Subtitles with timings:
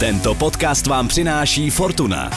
[0.00, 2.30] Tento podcast vám přináší Fortuna.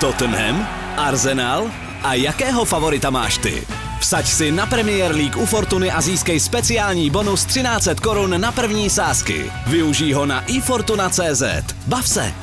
[0.00, 1.70] Tottenham, Arsenal
[2.02, 3.66] a jakého favorita máš ty?
[4.00, 8.90] Vsaď si na Premier League u Fortuny a získej speciální bonus 1300 korun na první
[8.90, 9.50] sázky.
[9.66, 11.42] Využij ho na ifortuna.cz.
[11.86, 12.34] Bav se!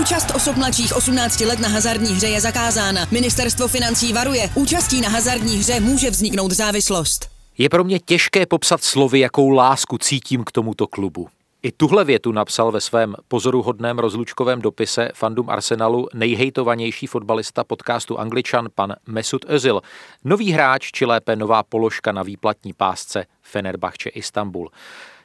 [0.00, 3.06] Účast osob mladších 18 let na hazardní hře je zakázána.
[3.10, 4.50] Ministerstvo financí varuje.
[4.54, 7.28] Účastí na hazardní hře může vzniknout závislost.
[7.58, 11.28] Je pro mě těžké popsat slovy, jakou lásku cítím k tomuto klubu.
[11.62, 18.68] I tuhle větu napsal ve svém pozoruhodném rozlučkovém dopise fandum Arsenalu nejhejtovanější fotbalista podcastu Angličan
[18.74, 19.80] pan Mesut Özil,
[20.24, 24.70] nový hráč či lépe nová položka na výplatní pásce Fenerbahce Istanbul.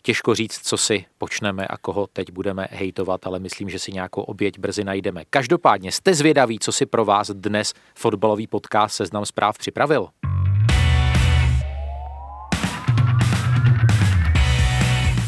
[0.02, 4.22] Těžko říct, co si počneme a koho teď budeme hejtovat, ale myslím, že si nějakou
[4.22, 5.24] oběť brzy najdeme.
[5.30, 10.08] Každopádně jste zvědaví, co si pro vás dnes fotbalový podcast Seznam zpráv připravil?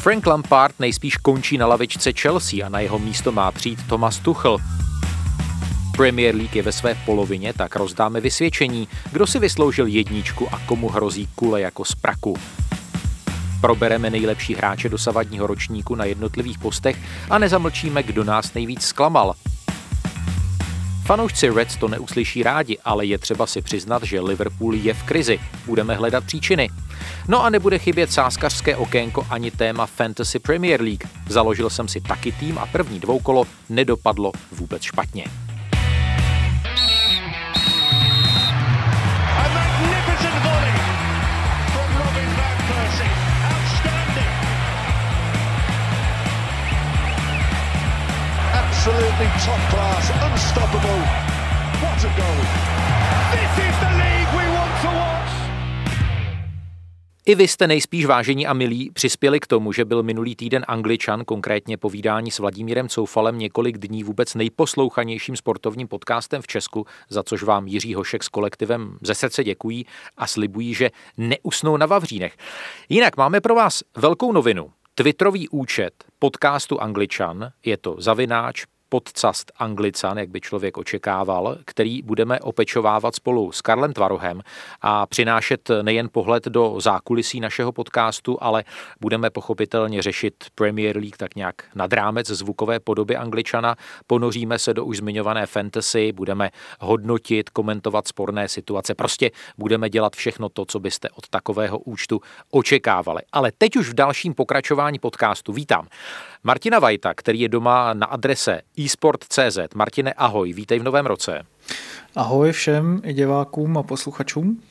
[0.07, 4.57] Frank Lampard nejspíš končí na lavičce Chelsea a na jeho místo má přijít Thomas Tuchel.
[5.97, 10.89] Premier League je ve své polovině, tak rozdáme vysvědčení, kdo si vysloužil jedničku a komu
[10.89, 12.37] hrozí kule jako z praku.
[13.61, 16.97] Probereme nejlepší hráče dosavadního ročníku na jednotlivých postech
[17.29, 19.33] a nezamlčíme, kdo nás nejvíc zklamal.
[21.07, 25.39] Fanoušci Reds to neuslyší rádi, ale je třeba si přiznat, že Liverpool je v krizi.
[25.65, 26.69] Budeme hledat příčiny.
[27.27, 31.03] No a nebude chybět sáskařské okénko ani téma Fantasy Premier League.
[31.29, 35.23] Založil jsem si taky tým a první dvoukolo nedopadlo vůbec špatně.
[49.17, 51.01] Absolutely top class, unstoppable.
[51.81, 52.39] What a goal!
[53.31, 55.47] This is the league we want to watch.
[57.25, 61.25] I vy jste nejspíš vážení a milí přispěli k tomu, že byl minulý týden Angličan,
[61.25, 67.43] konkrétně povídání s Vladimírem Coufalem, několik dní vůbec nejposlouchanějším sportovním podcastem v Česku, za což
[67.43, 69.85] vám Jiří Hošek s kolektivem ze srdce děkují
[70.17, 72.37] a slibují, že neusnou na Vavřínech.
[72.89, 74.71] Jinak máme pro vás velkou novinu.
[74.95, 82.39] Twitterový účet podcastu Angličan, je to zavináč podcast Anglican, jak by člověk očekával, který budeme
[82.39, 84.41] opečovávat spolu s Karlem Tvarohem
[84.81, 88.63] a přinášet nejen pohled do zákulisí našeho podcastu, ale
[89.01, 93.75] budeme pochopitelně řešit Premier League tak nějak nad rámec zvukové podoby Angličana.
[94.07, 96.49] Ponoříme se do už zmiňované fantasy, budeme
[96.79, 98.95] hodnotit, komentovat sporné situace.
[98.95, 102.21] Prostě budeme dělat všechno to, co byste od takového účtu
[102.51, 103.21] očekávali.
[103.31, 105.87] Ale teď už v dalším pokračování podcastu vítám
[106.47, 109.57] Martina Vajta, který je doma na adrese eSport.cz.
[109.75, 111.45] Martine, ahoj, vítej v novém roce.
[112.15, 114.63] Ahoj všem i divákům a posluchačům.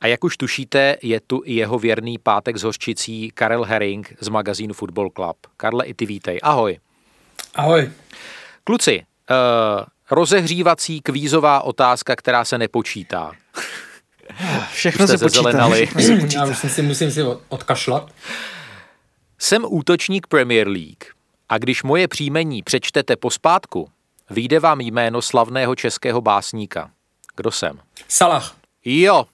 [0.00, 4.28] A jak už tušíte, je tu i jeho věrný pátek s hořčicí Karel Herring z
[4.28, 5.36] magazínu Football Club.
[5.56, 6.38] Karle, i ty vítej.
[6.42, 6.78] Ahoj.
[7.54, 7.90] Ahoj.
[8.64, 13.32] Kluci, uh, rozehřívací kvízová otázka, která se nepočítá.
[14.72, 15.68] Všechno se počítá.
[15.68, 16.38] Všechno se počítá.
[16.38, 18.12] Já musím si, musím si odkašlat.
[19.38, 21.04] Jsem útočník Premier League
[21.48, 23.90] a když moje příjmení přečtete pospátku,
[24.30, 26.90] vyjde vám jméno slavného českého básníka.
[27.36, 27.80] Kdo jsem?
[28.08, 28.56] Salah.
[28.84, 29.26] Jo,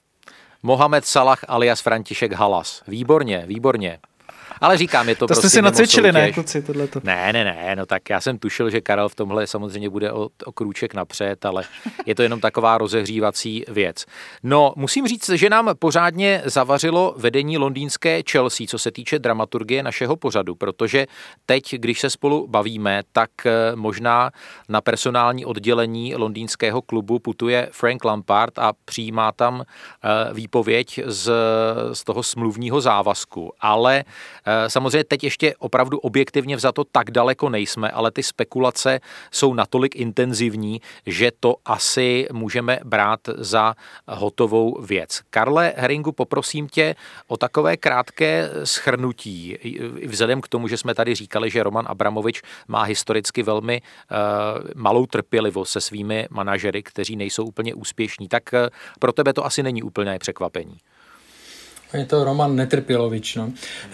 [0.63, 2.83] Mohamed Salah alias František Halas.
[2.87, 3.99] Výborně, výborně.
[4.61, 7.01] Ale říkám, je to, to prostě jste si nacvičili, ne, kluci, tohleto.
[7.03, 10.29] Ne, ne, ne, no tak já jsem tušil, že Karel v tomhle samozřejmě bude o,
[10.45, 11.63] o krůček napřed, ale
[12.05, 14.05] je to jenom taková rozehřívací věc.
[14.43, 20.15] No, musím říct, že nám pořádně zavařilo vedení londýnské Chelsea, co se týče dramaturgie našeho
[20.15, 21.05] pořadu, protože
[21.45, 24.31] teď, když se spolu bavíme, tak eh, možná
[24.69, 31.31] na personální oddělení londýnského klubu putuje Frank Lampard a přijímá tam eh, výpověď z,
[31.93, 34.03] z toho smluvního závazku, ale
[34.67, 38.99] samozřejmě teď ještě opravdu objektivně vzato tak daleko nejsme, ale ty spekulace
[39.31, 43.75] jsou natolik intenzivní, že to asi můžeme brát za
[44.07, 45.21] hotovou věc.
[45.29, 46.95] Karle Heringu, poprosím tě
[47.27, 49.57] o takové krátké schrnutí,
[50.05, 54.17] vzhledem k tomu, že jsme tady říkali, že Roman Abramovič má historicky velmi uh,
[54.75, 58.59] malou trpělivost se svými manažery, kteří nejsou úplně úspěšní, tak uh,
[58.99, 60.77] pro tebe to asi není úplně překvapení.
[61.93, 63.35] Je to Roman Netrpělovič.
[63.35, 63.51] No.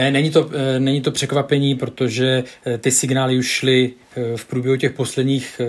[0.09, 3.93] Není, to, e, není to překvapení, protože e, ty signály už šly
[4.35, 5.61] v průběhu těch posledních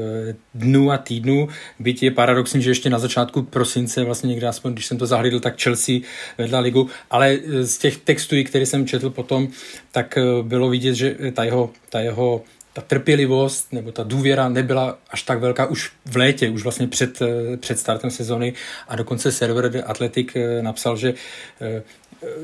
[0.55, 1.49] dnů a týdnů.
[1.79, 5.41] Byť je paradoxní, že ještě na začátku prosince, vlastně někde aspoň, když jsem to zahlídl,
[5.41, 6.01] tak Chelsea
[6.39, 9.49] vedla ligu, ale z těch textů, které jsem četl potom,
[9.93, 12.43] tak bylo vidět, že ta jeho, ta jeho
[12.73, 17.23] ta trpělivost nebo ta důvěra nebyla až tak velká už v létě, už vlastně před,
[17.61, 18.53] před startem sezony
[18.89, 20.29] a dokonce server The Athletic
[20.61, 21.15] napsal, že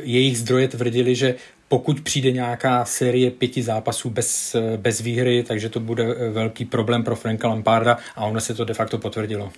[0.02, 1.34] jejich zdroje tvrdili, že
[1.69, 7.17] pokud přijde nějaká série pěti zápasů bez, bez výhry, takže to bude velký problém pro
[7.17, 9.52] Franka Lamparda a ono se to de facto potvrdilo.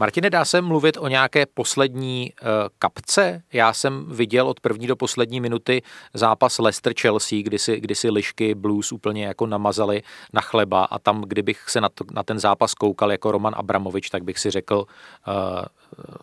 [0.00, 2.48] Martine, dá se mluvit o nějaké poslední uh,
[2.78, 3.42] kapce?
[3.52, 5.82] Já jsem viděl od první do poslední minuty
[6.14, 10.02] zápas Leicester-Chelsea, kdy si, kdy si lišky Blues úplně jako namazali
[10.32, 14.10] na chleba a tam, kdybych se na, to, na ten zápas koukal jako Roman Abramovič,
[14.10, 15.64] tak bych si řekl, uh,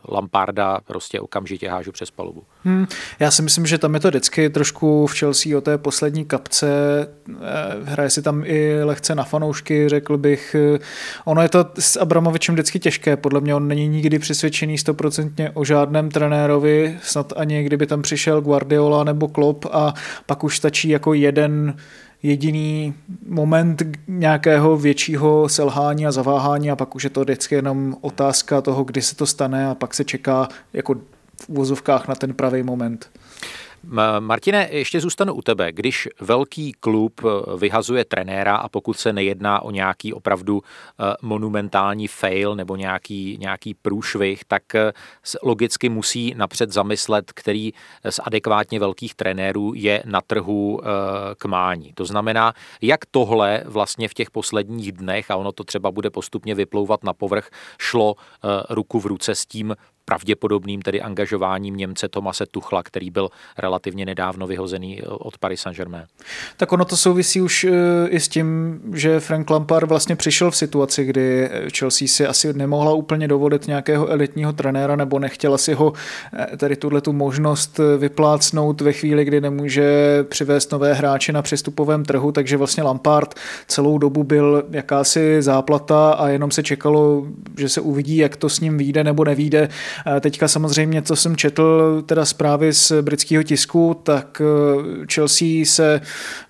[0.10, 2.44] Lamparda prostě okamžitě hážu přes palubu.
[2.64, 2.88] Hmm,
[3.20, 6.68] já si myslím, že tam je to vždycky trošku v Chelsea o té poslední kapce.
[7.30, 7.36] Eh,
[7.84, 10.56] hraje si tam i lehce na fanoušky, řekl bych.
[11.26, 13.18] Ono je to s Abramovičem vždycky těžké.
[13.18, 17.00] Podle mě on není nikdy přesvědčený stoprocentně o žádném trenérovi.
[17.04, 19.94] Snad ani kdyby tam přišel Guardiola nebo Klopp a
[20.26, 21.76] pak už stačí jako jeden
[22.24, 22.94] jediný
[23.28, 28.84] moment nějakého většího selhání a zaváhání a pak už je to vždycky jenom otázka toho,
[28.84, 30.96] kdy se to stane a pak se čeká jako
[31.42, 33.10] v úvozovkách na ten pravý moment.
[34.20, 35.72] Martine, ještě zůstanu u tebe.
[35.72, 42.08] Když velký klub eh, vyhazuje trenéra a pokud se nejedná o nějaký opravdu eh, monumentální
[42.08, 44.92] fail nebo nějaký, nějaký průšvih, tak eh,
[45.44, 47.74] logicky musí napřed zamyslet, který
[48.10, 50.82] z adekvátně velkých trenérů je na trhu
[51.38, 51.94] k mání.
[51.94, 56.56] To znamená, jak tohle vlastně v těch posledních dnech, a ono to třeba bude postupně
[56.56, 57.50] vyplouvat na povrch,
[57.80, 58.16] šlo
[58.70, 59.76] ruku v ruce s tím
[60.10, 66.06] pravděpodobným tedy angažováním Němce Tomase Tuchla, který byl relativně nedávno vyhozený eh, od Paris Saint-Germain.
[66.58, 67.72] Tak ono to souvisí už eh,
[68.10, 72.94] i s tím, že Frank Lampard vlastně přišel v situaci, kdy Chelsea si asi nemohla
[72.94, 75.94] úplně dovolit nějakého elitního trenéra nebo nechtěla si ho
[76.34, 82.06] eh, tady tuhle tu možnost vyplácnout ve chvíli, kdy nemůže přivést nové hráče na přestupovém
[82.06, 83.36] trhu, takže vlastně Lampard
[83.68, 87.28] celou dobu byl jakási záplata a jenom se čekalo,
[87.58, 89.70] že se uvidí, jak to s ním vyjde nebo nevíde.
[90.22, 96.02] Teďka samozřejmě, co jsem četl, teda zprávy z britského tisku, tak eh, Chelsea se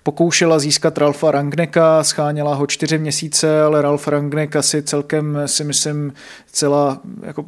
[0.02, 6.12] pokoušela získat Ralfa Rangneka, scháněla ho čtyři měsíce, ale Ralf Rangnek asi celkem si myslím
[6.52, 7.44] celá jako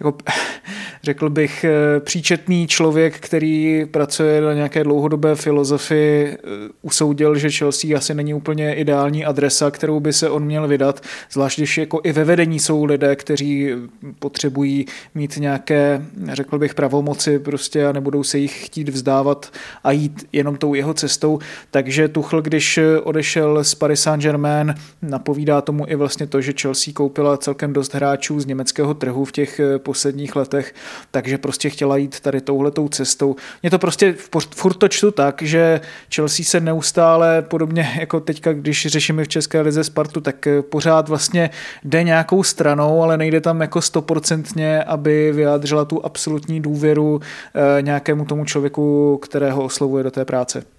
[0.00, 0.18] jako,
[1.02, 6.38] řekl bych, eh, příčetný člověk, který pracuje na nějaké dlouhodobé filozofii, eh,
[6.82, 11.02] usoudil, že Chelsea asi není úplně ideální adresa, kterou by se on měl vydat,
[11.32, 13.70] zvlášť když jako i ve vedení jsou lidé, kteří
[14.18, 16.02] potřebují mít nějaké,
[16.32, 19.52] řekl bych, pravomoci prostě a nebudou se jich chtít vzdávat
[19.84, 21.38] a jít jenom tou jeho cestou.
[21.70, 27.36] Takže Tuchl, když odešel z Paris Saint-Germain, napovídá tomu i vlastně to, že Chelsea koupila
[27.36, 30.74] celkem dost hráčů z německého trhu v těch eh, posledních letech,
[31.10, 33.36] takže prostě chtěla jít tady touhletou cestou.
[33.62, 34.14] Mě to prostě
[34.54, 35.80] furt to čtu tak, že
[36.14, 41.08] Chelsea se neustále, podobně jako teďka, když řešíme v České lize Spartu, tak eh, pořád
[41.08, 41.50] vlastně
[41.84, 47.20] jde nějakou stranou, ale nejde tam jako stoprocentně, aby vyjádřila tu absolutní důvěru
[47.54, 50.77] eh, nějakému tomu člověku, kterého oslovuje do té práce.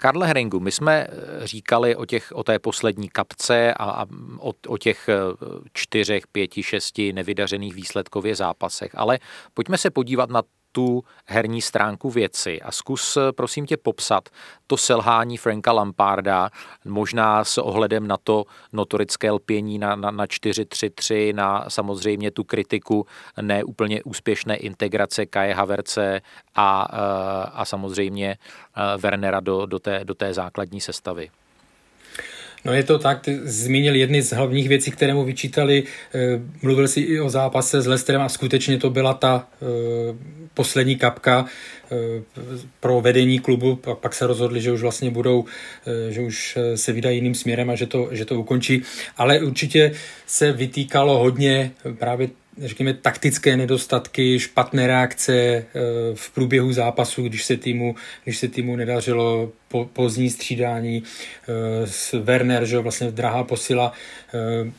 [0.00, 4.06] Karle Heringu, my jsme eh, říkali o, těch, o té poslední kapce a, a
[4.38, 5.14] o, o těch eh,
[5.72, 9.18] čtyřech, pěti, šesti nevydařených výsledkově zápasech, ale
[9.54, 14.28] pojďme se podívat na tu herní stránku věci a zkus prosím tě popsat
[14.66, 16.50] to selhání Franka Lamparda,
[16.84, 23.06] možná s ohledem na to notorické lpění na, na, na 4-3-3, na samozřejmě tu kritiku
[23.40, 26.20] neúplně úspěšné integrace Kaje Haverce
[26.54, 31.30] a, eh, a samozřejmě eh, Wernera do, do, té, do té základní sestavy.
[32.64, 35.84] No je to tak, ty zmínil jedny z hlavních věcí, které mu vyčítali.
[36.14, 36.18] Eh,
[36.62, 39.66] mluvil si i o zápase s Lesterem a skutečně to byla ta eh,
[40.54, 41.46] poslední kapka
[41.92, 41.96] eh,
[42.80, 43.76] pro vedení klubu.
[43.76, 45.44] Pak se rozhodli, že už vlastně budou,
[46.08, 48.82] že už se vydají jiným směrem a že to, že to ukončí.
[49.16, 49.92] Ale určitě
[50.26, 55.64] se vytýkalo hodně právě řekněme, taktické nedostatky, špatné reakce eh,
[56.14, 62.12] v průběhu zápasu, když se týmu, když se týmu nedařilo po, pozdní střídání eh, s
[62.12, 63.92] Werner, že vlastně drahá posila
[64.34, 64.72] eh,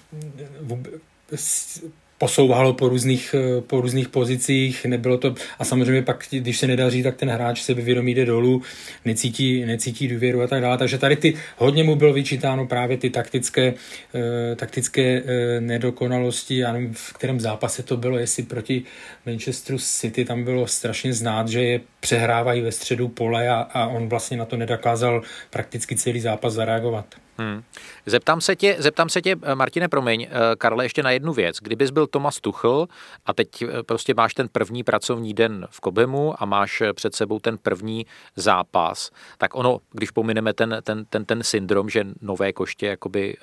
[2.21, 7.03] posouvalo po různých, eh, po různých pozicích, nebylo to, a samozřejmě pak, když se nedaří,
[7.03, 8.61] tak ten hráč se vyvědomí jde dolů,
[9.05, 13.09] necítí, necítí důvěru a tak dále, takže tady ty, hodně mu bylo vyčítáno právě ty
[13.09, 13.73] taktické,
[14.13, 18.83] eh, taktické eh, nedokonalosti, já nevím, v kterém zápase to bylo, jestli proti
[19.25, 24.09] Manchesteru City, tam bylo strašně znát, že je přehrávají ve středu pole a, a on
[24.09, 27.05] vlastně na to nedokázal prakticky celý zápas zareagovat.
[27.41, 27.63] Hmm.
[28.05, 31.57] Zeptám se tě, zeptám se tě, eh, Martine, promiň, eh, Karle, ještě na jednu věc.
[31.61, 32.87] Kdybys byl Tomas Tuchl
[33.25, 37.39] a teď eh, prostě máš ten první pracovní den v Kobemu a máš před sebou
[37.39, 38.05] ten první
[38.35, 43.37] zápas, tak ono, když pomineme ten, ten, ten, ten syndrom, že nové koště jakoby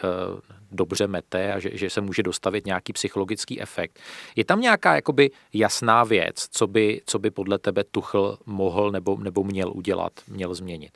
[0.72, 3.98] dobře mete a že, že se může dostavit nějaký psychologický efekt.
[4.36, 9.16] Je tam nějaká jakoby jasná věc, co by, co by podle tebe Tuchl mohl nebo,
[9.16, 10.90] nebo měl udělat, měl změnit?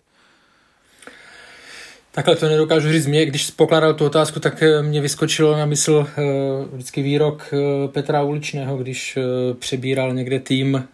[2.14, 3.07] Takhle to nedokážu říct.
[3.07, 7.90] Mě, když pokládal tu otázku, tak eh, mě vyskočilo na mysl uh, vždycky výrok uh,
[7.90, 9.19] Petra Uličného, když
[9.59, 10.88] přebíral někde tým,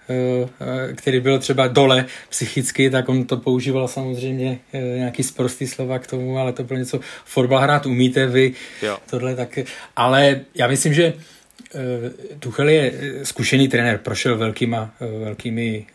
[0.95, 6.39] který byl třeba dole psychicky, tak on to používal samozřejmě nějaký sprostý slova k tomu,
[6.39, 8.99] ale to bylo něco, fotbal hrát umíte vy, jo.
[9.11, 9.59] tohle tak.
[9.97, 11.13] Ale já myslím, že
[12.39, 14.95] Tuchel je zkušený trenér, prošel velkýma,
[15.25, 15.87] velkými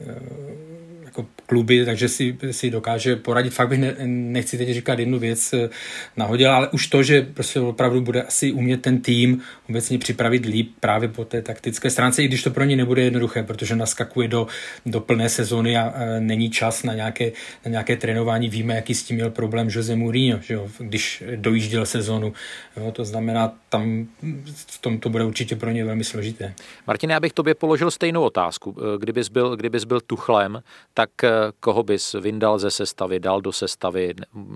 [1.13, 3.53] jako kluby, takže si, si dokáže poradit.
[3.53, 5.69] Fakt bych ne, nechci teď říkat jednu věc eh,
[6.17, 10.71] nahodil, ale už to, že prostě opravdu bude asi umět ten tým obecně připravit líp
[10.79, 14.47] právě po té taktické stránce, i když to pro ně nebude jednoduché, protože naskakuje do,
[14.85, 17.31] do plné sezóny a, a není čas na nějaké,
[17.65, 18.49] na nějaké trénování.
[18.49, 22.33] Víme, jaký s tím měl problém Jose Mourinho, že jo, když dojížděl sezónu.
[22.77, 24.07] Jo, to znamená, tam
[24.55, 26.53] v tom to bude určitě pro ně velmi složité.
[26.87, 28.75] Martin, já bych tobě položil stejnou otázku.
[28.79, 31.29] Eh, kdybys byl, kdybys byl tuchlem, tak eh,
[31.59, 34.13] koho bys vyndal ze sestavy, dal do sestavy,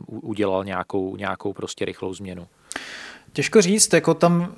[0.07, 2.47] udělal nějakou, nějakou prostě rychlou změnu?
[3.33, 4.53] Těžko říct, jako tam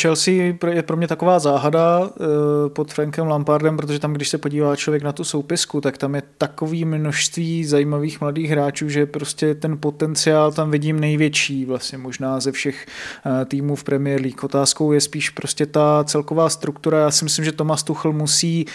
[0.00, 0.34] Chelsea
[0.72, 5.02] je pro mě taková záhada eh, pod Frankem Lampardem, protože tam, když se podívá člověk
[5.02, 10.52] na tu soupisku, tak tam je takový množství zajímavých mladých hráčů, že prostě ten potenciál
[10.52, 14.44] tam vidím největší vlastně možná ze všech eh, týmů v Premier League.
[14.44, 16.98] Otázkou je spíš prostě ta celková struktura.
[16.98, 18.66] Já si myslím, že Thomas Tuchel musí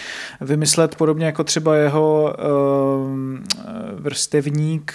[0.42, 2.42] vymyslet podobně jako třeba jeho eh,
[3.96, 4.94] vrstevník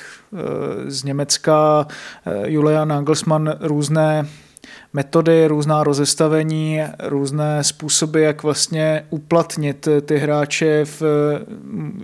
[0.86, 1.86] z Německa.
[2.44, 4.26] Julian Nagelsmann různé
[4.96, 11.02] metody, různá rozestavení, různé způsoby, jak vlastně uplatnit ty hráče v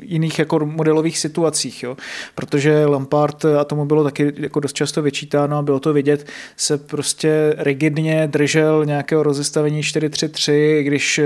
[0.03, 1.83] jiných jako modelových situacích.
[1.83, 1.97] Jo.
[2.35, 6.79] Protože Lampard, a tomu bylo taky jako dost často vyčítáno a bylo to vidět, se
[6.79, 11.21] prostě rigidně držel nějakého rozestavení 4-3-3, když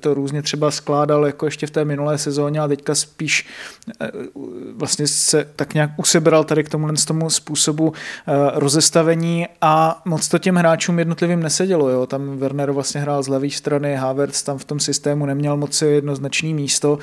[0.00, 3.46] to různě třeba skládal jako ještě v té minulé sezóně a teďka spíš
[4.00, 4.10] eh,
[4.74, 10.38] vlastně se tak nějak usebral tady k tomu, tomu způsobu eh, rozestavení a moc to
[10.38, 11.88] těm hráčům jedno jednotlivým nesedělo.
[11.88, 12.06] Jo.
[12.06, 16.54] Tam Werner vlastně hrál z levé strany, Havertz tam v tom systému neměl moc jednoznačný
[16.54, 16.98] místo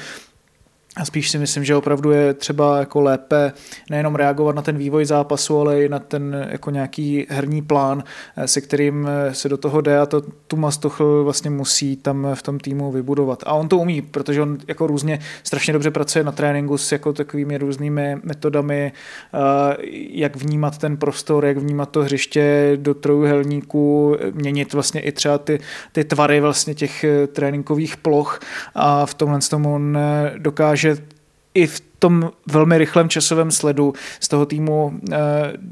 [0.95, 3.53] a spíš si myslím, že opravdu je třeba jako lépe
[3.89, 8.03] nejenom reagovat na ten vývoj zápasu, ale i na ten jako nějaký herní plán,
[8.37, 12.27] eh, se kterým eh, se do toho jde a to Tumas Tuchl vlastně musí tam
[12.33, 13.43] v tom týmu vybudovat.
[13.45, 17.13] A on to umí, protože on jako různě strašně dobře pracuje na tréninku s jako
[17.13, 18.91] takovými různými metodami,
[19.33, 19.77] eh,
[20.11, 25.59] jak vnímat ten prostor, jak vnímat to hřiště do trojuhelníku, měnit vlastně i třeba ty,
[25.91, 28.39] ty tvary vlastně těch tréninkových ploch
[28.75, 29.97] a v tomhle tomu on
[30.37, 31.03] dokáže dokáže
[31.53, 35.17] i v tom velmi rychlém časovém sledu z toho týmu e,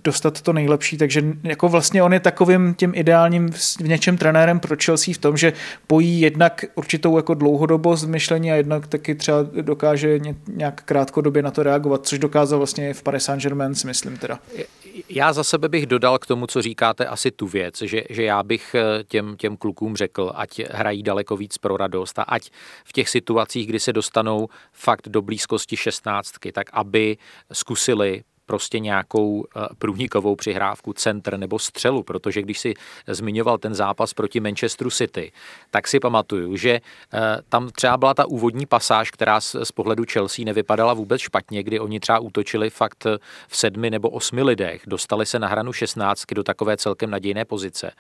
[0.03, 4.75] dostat to nejlepší, takže jako vlastně on je takovým tím ideálním v něčem trenérem pro
[4.85, 5.53] Chelsea v tom, že
[5.87, 11.63] pojí jednak určitou jako dlouhodobost myšlení a jednak taky třeba dokáže nějak krátkodobě na to
[11.63, 14.39] reagovat, což dokázal vlastně v Paris Saint-Germain, si myslím teda.
[15.09, 18.43] Já za sebe bych dodal k tomu, co říkáte, asi tu věc, že, že já
[18.43, 22.49] bych eh, těm, těm klukům řekl, ať hrají daleko víc pro radost a ať
[22.85, 26.16] v těch situacích, kdy se dostanou fakt do blízkosti 16,
[26.51, 27.17] tak aby
[27.53, 32.73] zkusili prostě nějakou eh, průnikovou přihrávku, centr nebo střelu, protože když si
[33.07, 35.31] zmiňoval ten zápas proti Manchesteru City,
[35.71, 37.19] tak si pamatuju, že eh,
[37.49, 41.99] tam třeba byla ta úvodní pasáž, která z pohledu Chelsea nevypadala vůbec špatně, kdy oni
[41.99, 43.07] třeba útočili fakt
[43.47, 47.91] v sedmi nebo osmi lidech, dostali se na hranu 16 do takové celkem nadějné pozice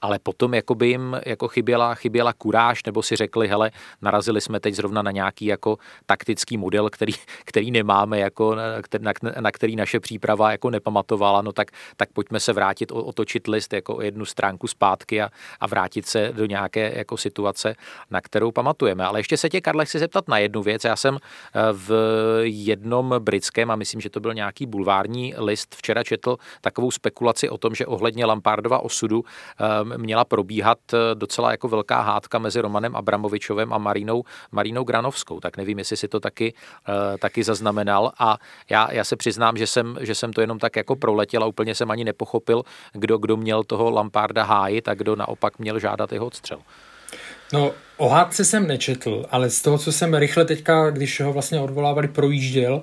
[0.00, 3.70] ale potom jako by jim jako chyběla, chyběla kuráž, nebo si řekli, hele,
[4.02, 7.12] narazili jsme teď zrovna na nějaký jako taktický model, který,
[7.44, 8.54] který nemáme, jako,
[8.98, 13.72] na, na který naše příprava jako nepamatovala, no tak, tak pojďme se vrátit, otočit list
[13.72, 15.30] jako o jednu stránku zpátky a,
[15.60, 17.74] a vrátit se do nějaké jako situace,
[18.10, 19.04] na kterou pamatujeme.
[19.04, 20.84] Ale ještě se tě, Karle, chci zeptat na jednu věc.
[20.84, 21.90] Já jsem eh, v
[22.44, 27.58] jednom britském, a myslím, že to byl nějaký bulvární list, včera četl takovou spekulaci o
[27.58, 29.24] tom, že ohledně Lampardova osudu
[29.60, 35.40] eh, měla probíhat eh, docela jako velká hádka mezi Romanem Abramovičovem a Marínou, Marínou Granovskou.
[35.40, 36.54] Tak nevím, jestli si to taky,
[36.88, 38.12] uh, taky zaznamenal.
[38.18, 38.38] A
[38.70, 41.74] já, já se přiznám, že jsem, že jsem to jenom tak jako proletěl a úplně
[41.74, 46.26] jsem ani nepochopil, kdo, kdo měl toho Lamparda hájit a kdo naopak měl žádat jeho
[46.26, 46.58] odstřel.
[47.52, 51.60] No, o hádce jsem nečetl, ale z toho, co jsem rychle teďka, když ho vlastně
[51.60, 52.82] odvolávali, projížděl,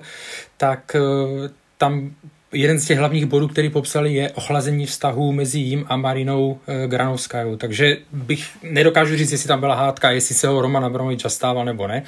[0.56, 1.48] tak uh,
[1.78, 2.14] tam
[2.52, 6.88] jeden z těch hlavních bodů, který popsali, je ochlazení vztahu mezi jím a Marinou e,
[6.88, 7.56] Granovskou.
[7.56, 11.86] Takže bych nedokážu říct, jestli tam byla hádka, jestli se ho Roman Abramovič zastával nebo
[11.86, 12.02] ne,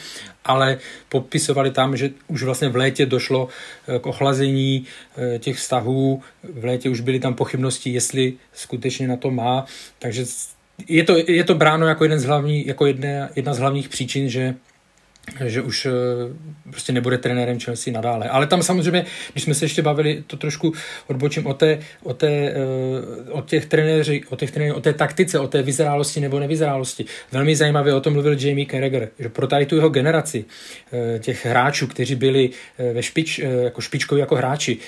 [0.45, 0.79] ale
[1.09, 3.49] popisovali tam, že už vlastně v létě došlo
[3.89, 4.87] e, k ochlazení
[5.35, 6.23] e, těch vztahů,
[6.55, 9.65] v létě už byly tam pochybnosti, jestli skutečně na to má,
[9.99, 10.25] takže
[10.89, 14.29] je to, je to bráno jako, jeden z hlavní, jako jedna, jedna z hlavních příčin,
[14.29, 14.55] že
[15.45, 15.91] že už eh,
[16.71, 18.29] prostě nebude trenérem Chelsea nadále.
[18.29, 20.73] Ale tam samozřejmě, když jsme se ještě bavili, to trošku
[21.07, 22.55] odbočím o, té, o, té, eh,
[23.31, 27.05] o těch trenéři, o těch trenéři, o té taktice, o té vyzrálosti nebo nevyzrálosti.
[27.33, 30.45] Velmi zajímavě o tom mluvil Jamie Carragher, že pro tady tu jeho generaci
[30.93, 32.51] eh, těch hráčů, kteří byli
[32.93, 34.79] ve špič, jako špičkoví jako hráči,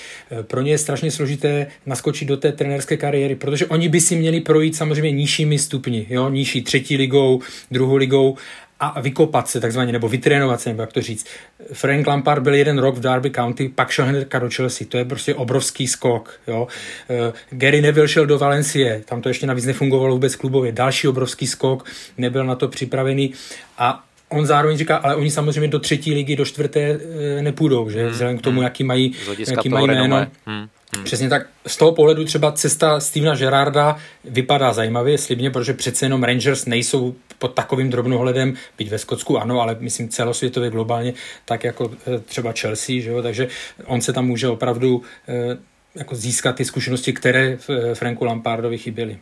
[0.42, 4.40] pro ně je strašně složité naskočit do té trenérské kariéry, protože oni by si měli
[4.40, 6.28] projít samozřejmě nižšími stupni, jo?
[6.28, 8.36] nižší třetí ligou, druhou ligou
[8.82, 11.26] a vykopat se takzvaně, nebo vytrénovat se, nebo jak to říct.
[11.72, 15.04] Frank Lampard byl jeden rok v Derby County, pak šel hned do Chelsea, to je
[15.04, 16.40] prostě obrovský skok.
[16.46, 16.68] Jo.
[17.08, 21.46] Uh, Gary Neville šel do Valencie, tam to ještě navíc nefungovalo vůbec klubově, další obrovský
[21.46, 23.32] skok, nebyl na to připravený
[23.78, 28.02] a on zároveň říká, ale oni samozřejmě do třetí ligy, do čtvrté e, nepůjdou, že?
[28.02, 28.64] Hmm, vzhledem k tomu, hmm.
[28.64, 29.14] jaký mají,
[29.48, 30.26] jaký mají jméno.
[30.46, 30.68] Hmm.
[30.96, 31.04] Hmm.
[31.04, 31.46] Přesně tak.
[31.66, 37.14] Z toho pohledu třeba cesta Stevena Gerarda vypadá zajímavě, slibně, protože přece jenom Rangers nejsou
[37.38, 42.52] pod takovým drobnohledem, byť ve Skotsku ano, ale myslím celosvětově globálně, tak jako eh, třeba
[42.60, 43.22] Chelsea, že jo?
[43.22, 43.48] takže
[43.84, 45.58] on se tam může opravdu eh,
[45.94, 49.18] jako získat ty zkušenosti, které eh, Franku Lampardovi chyběly.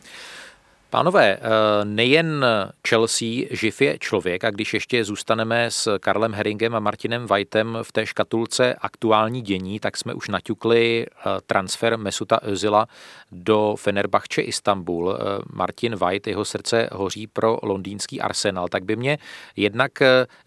[0.91, 1.39] Pánové, eh,
[1.83, 2.45] nejen
[2.87, 7.91] Chelsea živ je člověk a když ještě zůstaneme s Karlem Herringem a Martinem Whiteem v
[7.91, 12.85] té škatulce aktuální dění, tak jsme už naťukli eh, transfer Mesuta Özila
[13.31, 15.15] do Fenerbahce Istanbul.
[15.15, 19.17] Eh, Martin White, jeho srdce hoří pro londýnský Arsenal, tak by mě
[19.55, 19.91] jednak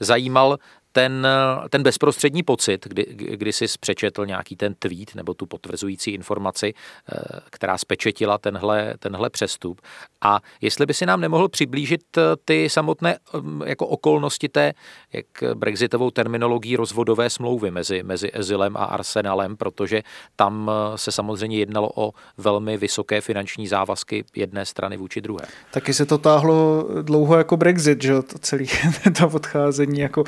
[0.00, 0.58] zajímal
[0.94, 1.26] ten,
[1.70, 7.18] ten bezprostřední pocit, kdy, kdy jsi přečetl nějaký ten tweet nebo tu potvrzující informaci, eh,
[7.50, 9.80] která spečetila tenhle, tenhle přestup.
[10.20, 14.72] A jestli by si nám nemohl přiblížit eh, ty samotné mm, jako okolnosti té,
[15.12, 20.02] jak brexitovou terminologií rozvodové smlouvy mezi, mezi Ezilem a Arsenalem, protože
[20.36, 25.46] tam eh, se samozřejmě jednalo o velmi vysoké finanční závazky jedné strany vůči druhé.
[25.70, 28.64] Taky se to táhlo dlouho jako Brexit, že to celé
[29.18, 30.24] to odcházení jako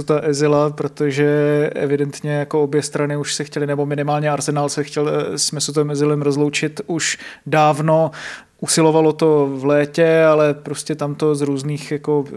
[0.00, 1.26] Mesuta Ezila, protože
[1.74, 5.90] evidentně jako obě strany už se chtěli, nebo minimálně Arsenal se chtěl eh, s Mesutem
[5.90, 8.10] Ezilem rozloučit už dávno.
[8.60, 12.32] Usilovalo to v létě, ale prostě tam to z různých jako eh,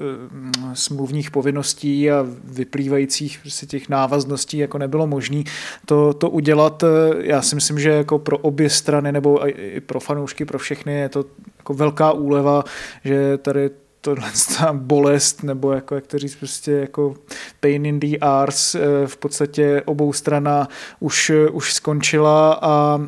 [0.74, 5.44] smluvních povinností a vyplývajících prostě těch návazností jako nebylo možné
[5.86, 6.84] to, to udělat.
[7.20, 11.10] Já si myslím, že jako pro obě strany nebo i pro fanoušky, pro všechny je
[11.10, 11.26] to
[11.58, 12.64] jako velká úleva,
[13.04, 13.70] že tady
[14.04, 17.16] tohle ta bolest, nebo jako, jak to říct, prostě jako
[17.60, 20.68] pain in the arse eh, v podstatě obou strana
[21.00, 23.02] už, už skončila a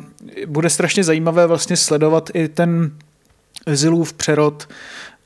[0.46, 2.92] bude strašně zajímavé vlastně sledovat i ten
[3.68, 4.68] Zilův přerod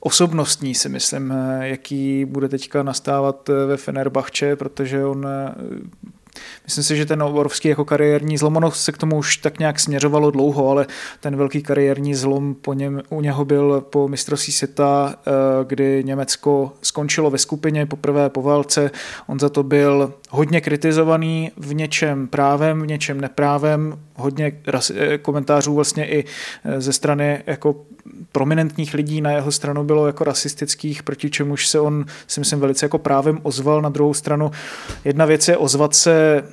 [0.01, 5.27] osobnostní si myslím, eh, jaký bude teďka nastávat eh, ve Fenerbahče, protože on
[6.65, 9.81] Myslím si, že ten obrovský jako kariérní zlom, ono se k tomu už tak nějak
[9.81, 10.87] směřovalo dlouho, ale
[11.21, 15.31] ten velký kariérní zlom po něm, u něho byl po mistrovství světa, eh,
[15.65, 18.91] kdy Německo skončilo ve skupině poprvé po válce.
[19.27, 24.53] On za to byl hodně kritizovaný v něčem právem, v něčem neprávem, hodně
[24.95, 26.25] eh, komentářů vlastně i
[26.65, 27.77] eh, ze strany jako
[28.33, 32.85] prominentních lidí na jeho stranu bylo jako rasistických, proti čemuž se on si myslím velice
[32.85, 33.83] jako právem ozval.
[33.83, 34.51] Na druhou stranu
[35.05, 36.45] jedna věc je ozvat se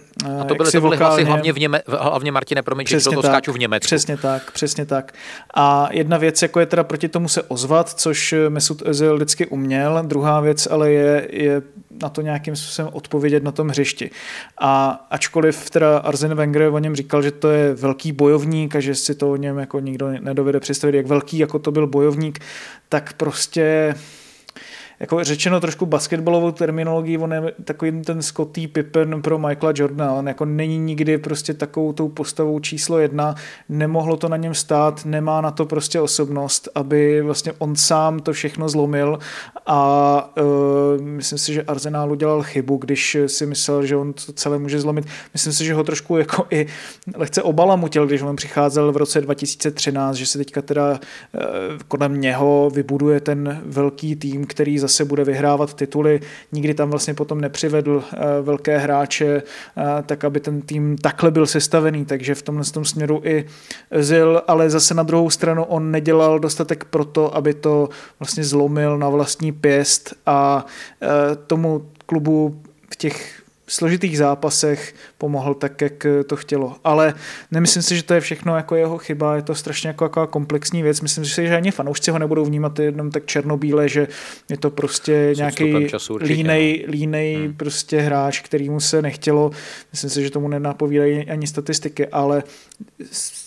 [0.41, 3.53] a to byly, to byly hlasy hlavně, v Něme, hlavně Martine, promiň, že to skáču
[3.53, 3.85] v Německu.
[3.85, 5.13] Přesně tak, přesně tak.
[5.53, 10.03] A jedna věc jako je teda proti tomu se ozvat, což Mesut Özil vždycky uměl.
[10.03, 11.61] Druhá věc ale je, je
[12.01, 14.11] na to nějakým způsobem odpovědět na tom hřišti.
[14.57, 18.95] A ačkoliv teda Arsene Wenger o něm říkal, že to je velký bojovník a že
[18.95, 22.39] si to o něm jako nikdo nedovede představit, jak velký jako to byl bojovník,
[22.89, 23.95] tak prostě
[24.99, 30.27] jako řečeno trošku basketbalovou terminologií, on je takový ten Scotty Pippen pro Michaela Jordana, on
[30.27, 33.35] jako není nikdy prostě takovou tou postavou číslo jedna,
[33.69, 38.33] nemohlo to na něm stát, nemá na to prostě osobnost, aby vlastně on sám to
[38.33, 39.19] všechno zlomil
[39.65, 44.59] a uh, myslím si, že Arsenal udělal chybu, když si myslel, že on to celé
[44.59, 45.05] může zlomit.
[45.33, 46.65] Myslím si, že ho trošku jako i
[47.15, 50.99] lehce obalamutil, když on přicházel v roce 2013, že se teďka teda uh,
[51.87, 56.19] kolem něho vybuduje ten velký tým, který zase bude vyhrávat tituly.
[56.51, 61.47] Nikdy tam vlastně potom nepřivedl eh, velké hráče, eh, tak aby ten tým takhle byl
[61.47, 63.45] sestavený, takže v tomhle tom směru i
[63.99, 68.97] Zil, ale zase na druhou stranu on nedělal dostatek pro to, aby to vlastně zlomil
[68.97, 70.65] na vlastní pěst a
[71.01, 71.07] eh,
[71.47, 73.36] tomu klubu v těch
[73.69, 76.75] složitých zápasech pomohl tak, jak to chtělo.
[76.83, 77.13] Ale
[77.51, 80.83] nemyslím si, že to je všechno jako jeho chyba, je to strašně jako, jako komplexní
[80.83, 81.01] věc.
[81.01, 84.07] Myslím si, že ani fanoušci ho nebudou vnímat jenom tak černobíle, že
[84.49, 85.87] je to prostě S nějaký
[86.19, 86.91] línej, no.
[86.91, 87.53] línej hmm.
[87.53, 89.51] prostě hráč, kterýmu se nechtělo.
[89.91, 92.43] Myslím si, že tomu nenapovídají ani statistiky, ale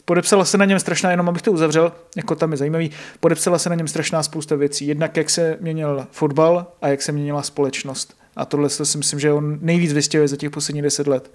[0.04, 3.68] podepsala se na něm strašná, jenom abych to uzavřel, jako tam je zajímavý, podepsala se
[3.68, 4.87] na něm strašná spousta věcí.
[4.87, 8.19] Jednak jak se měnil fotbal a jak se měnila společnost.
[8.37, 11.33] A tohle si myslím, že on nejvíc vystihuje za těch posledních deset let.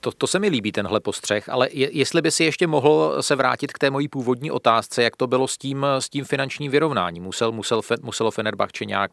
[0.00, 3.36] To, to se mi líbí, tenhle postřeh, ale je, jestli by si ještě mohl se
[3.36, 7.22] vrátit k té mojí původní otázce, jak to bylo s tím, s tím finančním vyrovnáním.
[7.22, 9.10] Musel, musel, muselo Fenerbahče nějak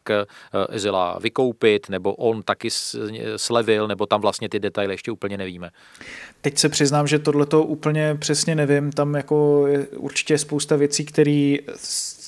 [0.68, 2.68] Ezila vykoupit, nebo on taky
[3.36, 5.70] slevil, nebo tam vlastně ty detaily ještě úplně nevíme.
[6.40, 8.92] Teď se přiznám, že tohle to úplně přesně nevím.
[8.92, 11.56] Tam jako je určitě spousta věcí, které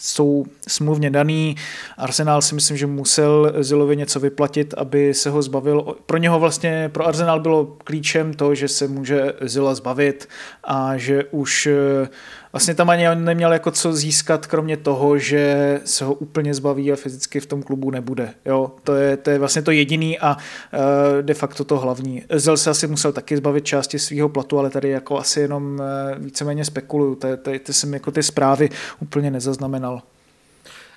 [0.07, 1.57] jsou smluvně daný.
[1.97, 5.97] Arsenal si myslím, že musel Zilovi něco vyplatit, aby se ho zbavil.
[6.07, 10.29] Pro něho vlastně, pro Arsenal bylo klíčem to, že se může Zila zbavit
[10.65, 11.69] a že už
[12.57, 16.97] vlastně tam ani neměl jako co získat, kromě toho, že se ho úplně zbaví a
[16.97, 18.35] fyzicky v tom klubu nebude.
[18.45, 22.23] Jo, to je, to je vlastně to jediný a uh, de facto to hlavní.
[22.35, 26.25] Zel se asi musel taky zbavit části svého platu, ale tady jako asi jenom uh,
[26.25, 27.15] víceméně spekuluju.
[27.15, 30.03] To, to, to jsem jako ty zprávy úplně nezaznamenal.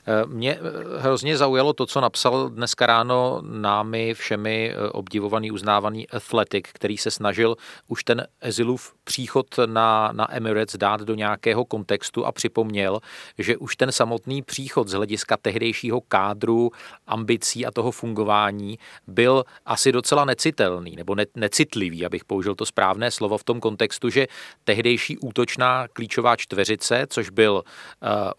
[0.09, 6.09] Eh, mě eh, hrozně zaujalo to, co napsal dneska ráno námi všemi eh, obdivovaný, uznávaný
[6.09, 7.55] Athletic, který se snažil
[7.87, 12.99] už ten Ezilův příchod na, na Emirates dát do nějakého kontextu a připomněl,
[13.37, 16.71] že už ten samotný příchod z hlediska tehdejšího kádru,
[17.07, 23.11] ambicí a toho fungování byl asi docela necitelný nebo ne, necitlivý, abych použil to správné
[23.11, 24.27] slovo v tom kontextu, že
[24.63, 27.63] tehdejší útočná klíčová čtveřice, což byl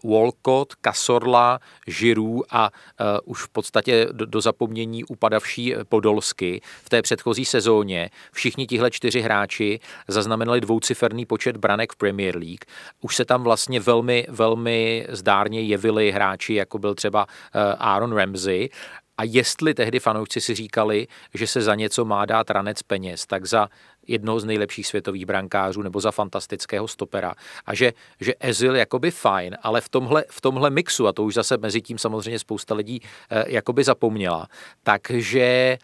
[0.03, 6.89] uh, Walcott, Casorla, Žirů a uh, už v podstatě do, do zapomnění upadavší Podolsky v
[6.89, 8.09] té předchozí sezóně.
[8.31, 12.65] Všichni tihle čtyři hráči zaznamenali dvouciferný počet branek v Premier League.
[13.01, 18.69] Už se tam vlastně velmi, velmi zdárně jevili hráči, jako byl třeba uh, Aaron Ramsey
[19.17, 23.45] a jestli tehdy fanoušci si říkali, že se za něco má dát ranec peněz, tak
[23.45, 23.69] za
[24.07, 27.35] jednoho z nejlepších světových brankářů nebo za fantastického stopera.
[27.65, 31.33] A že, že Ezil jakoby fajn, ale v tomhle, v tomhle mixu, a to už
[31.33, 34.47] zase mezi tím samozřejmě spousta lidí eh, jakoby zapomněla,
[34.83, 35.77] takže eh,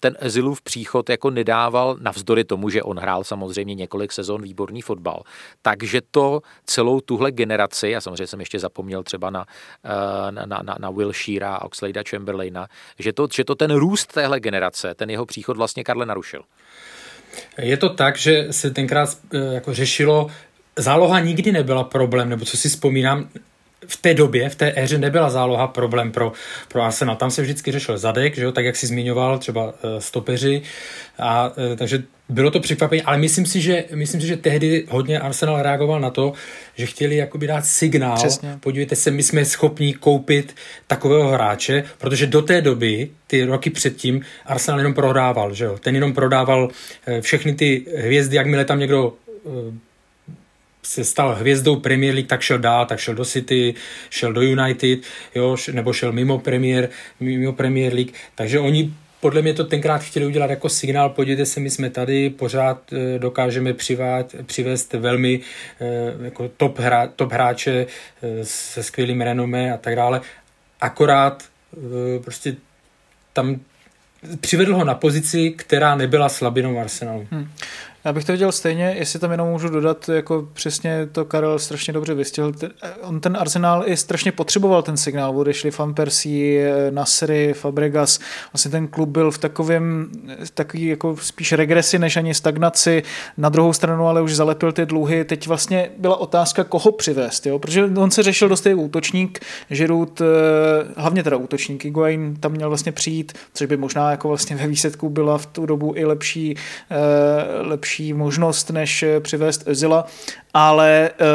[0.00, 5.22] ten Ezilův příchod jako nedával, navzdory tomu, že on hrál samozřejmě několik sezon výborný fotbal,
[5.62, 9.46] takže to celou tuhle generaci, a samozřejmě jsem ještě zapomněl třeba na,
[9.84, 12.68] eh, na, na, na Wilshira a Oxlade Chamberlaina,
[12.98, 16.42] že to, že to ten růst téhle generace, ten jeho příchod vlastně Karle narušil.
[17.58, 20.26] Je to tak, že se tenkrát eh, jako řešilo,
[20.76, 23.28] záloha nikdy nebyla problém, nebo co si vzpomínám,
[23.88, 26.32] v té době, v té éře nebyla záloha problém pro,
[26.68, 27.16] pro Arsenal.
[27.16, 30.62] Tam se vždycky řešil zadek, že jo, tak jak si zmiňoval, třeba uh, stopeři.
[31.18, 35.20] A, uh, takže bylo to překvapení, ale myslím si, že, myslím si, že tehdy hodně
[35.20, 36.32] Arsenal reagoval na to,
[36.74, 38.58] že chtěli jakoby dát signál, Přesně.
[38.60, 40.54] podívejte se, my jsme schopni koupit
[40.86, 45.78] takového hráče, protože do té doby, ty roky předtím, Arsenal jenom prodával, že jo?
[45.78, 46.68] ten jenom prodával
[47.06, 49.12] eh, všechny ty hvězdy, jakmile tam někdo
[50.86, 53.74] se stal hvězdou Premier League, tak šel dál, tak šel do City,
[54.10, 54.98] šel do United,
[55.34, 56.88] jo, nebo šel mimo Premier,
[57.20, 61.60] mimo Premier League, takže oni podle mě to tenkrát chtěli udělat jako signál, podívejte se,
[61.60, 65.40] my jsme tady, pořád eh, dokážeme přivát, přivést velmi
[65.80, 67.86] eh, jako top, hra, top hráče
[68.22, 70.20] eh, se skvělým renomé a tak dále.
[70.80, 71.44] Akorát
[72.24, 72.56] prostě
[73.32, 73.60] tam
[74.40, 77.26] přivedl ho na pozici, která nebyla slabinou Arsenalu.
[77.30, 77.48] Hmm.
[78.06, 81.92] Já bych to viděl stejně, jestli tam jenom můžu dodat, jako přesně to Karel strašně
[81.92, 82.52] dobře vystihl.
[83.02, 88.18] On ten Arsenal i strašně potřeboval ten signál, odešli Van Persie, Nasry, Fabregas.
[88.52, 90.10] Vlastně ten klub byl v takovém,
[90.54, 93.02] takový jako spíš regresi než ani stagnaci.
[93.36, 95.24] Na druhou stranu ale už zalepil ty dluhy.
[95.24, 97.58] Teď vlastně byla otázka, koho přivést, jo?
[97.58, 99.40] protože on se řešil dost útočník,
[99.70, 100.24] Žirut, eh,
[100.96, 105.08] hlavně teda útočník, Iguain tam měl vlastně přijít, což by možná jako vlastně ve výsledku
[105.08, 106.56] byla v tu dobu i lepší,
[106.90, 110.06] eh, lepší lepší možnost, než eh, přivést Zila,
[110.54, 111.26] ale uh,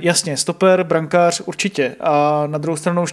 [0.00, 1.96] jasně, stoper, brankář určitě.
[2.00, 3.04] A na druhou stranu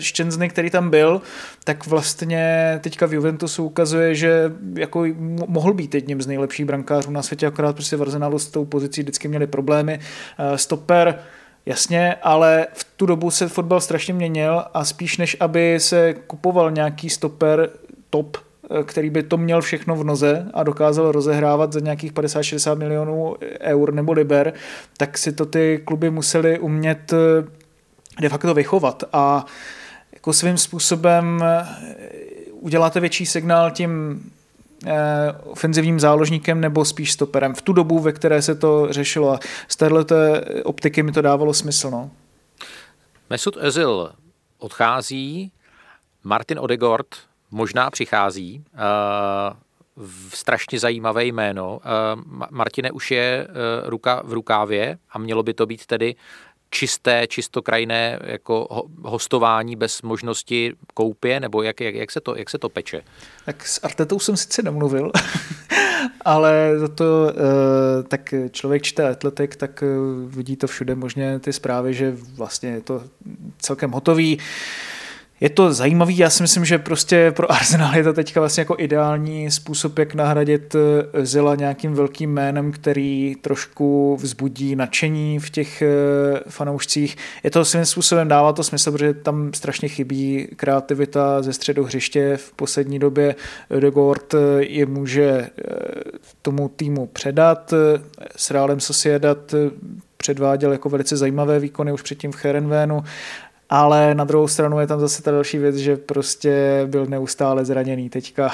[0.00, 1.22] Ščenzny, který tam byl,
[1.64, 5.06] tak vlastně teďka v Juventusu ukazuje, že jako
[5.48, 9.02] mohl být jedním z nejlepších brankářů na světě, akorát prostě v Arsenalu s tou pozicí
[9.02, 9.98] vždycky měli problémy.
[9.98, 11.18] Uh, stoper,
[11.66, 16.70] Jasně, ale v tu dobu se fotbal strašně měnil a spíš než aby se kupoval
[16.70, 17.70] nějaký stoper
[18.10, 18.36] top,
[18.84, 23.94] který by to měl všechno v noze a dokázal rozehrávat za nějakých 50-60 milionů eur
[23.94, 24.52] nebo liber,
[24.96, 27.44] tak si to ty kluby museli umět eh,
[28.20, 29.46] de facto vychovat a
[30.12, 31.66] jako svým způsobem eh,
[32.52, 34.22] uděláte větší signál tím
[35.44, 39.32] ofenzivním záložníkem nebo spíš stoperem v tu dobu, ve které se to řešilo.
[39.32, 40.16] A z této
[40.64, 41.90] optiky mi to dávalo smysl.
[41.90, 42.10] No.
[43.30, 44.12] Mesut Özil
[44.58, 45.52] odchází,
[46.24, 48.64] Martin Odegord možná přichází.
[48.74, 49.56] Uh,
[50.34, 51.80] strašně zajímavé jméno.
[52.16, 56.14] Uh, Martine už je uh, ruka v rukávě a mělo by to být tedy
[56.70, 62.58] čisté, čistokrajné jako hostování bez možnosti koupě, nebo jak, jak, jak, se, to, jak se
[62.58, 63.02] to peče?
[63.44, 65.10] Tak s Artetou jsem sice nemluvil,
[66.24, 67.32] ale za to
[68.08, 69.84] tak člověk čte atletik, tak
[70.26, 73.02] vidí to všude možně ty zprávy, že vlastně je to
[73.58, 74.38] celkem hotový
[75.40, 78.74] je to zajímavý, já si myslím, že prostě pro Arsenal je to teďka vlastně jako
[78.78, 85.82] ideální způsob, jak nahradit eh, Zila nějakým velkým jménem, který trošku vzbudí nadšení v těch
[85.82, 85.88] eh,
[86.48, 87.16] fanoušcích.
[87.44, 92.36] Je to svým způsobem, dává to smysl, protože tam strašně chybí kreativita ze středu hřiště
[92.36, 93.34] v poslední době.
[93.80, 95.48] De Gord eh, je může
[96.42, 97.74] tomu týmu předat.
[98.36, 99.54] S Realem Sociedad
[100.16, 103.04] předváděl jako velice zajímavé výkony už předtím v Herenvénu
[103.70, 108.10] ale na druhou stranu je tam zase ta další věc, že prostě byl neustále zraněný
[108.10, 108.50] teďka.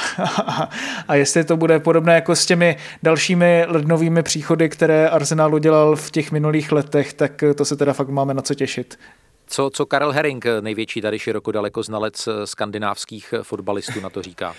[1.09, 6.11] a jestli to bude podobné jako s těmi dalšími lednovými příchody, které Arsenal udělal v
[6.11, 8.99] těch minulých letech, tak to se teda fakt máme na co těšit.
[9.47, 14.55] Co, co Karel Herring, největší tady široko daleko znalec skandinávských fotbalistů, na to říká?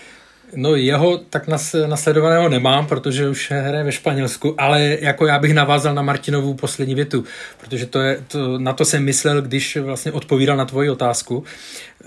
[0.54, 5.54] No jeho tak nas, nasledovaného nemám, protože už hraje ve Španělsku, ale jako já bych
[5.54, 7.24] navázal na Martinovu poslední větu,
[7.60, 11.44] protože to je, to, na to jsem myslel, když vlastně odpovídal na tvoji otázku.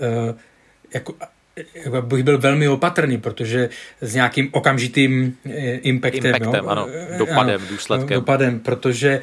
[0.00, 0.34] E,
[0.94, 1.14] jako
[2.00, 3.68] bych byl velmi opatrný, protože
[4.00, 6.26] s nějakým okamžitým eh, impactem.
[6.26, 8.14] Impactem, jo, ano, dopadem, ano, důsledkem.
[8.14, 9.22] Dopadem, protože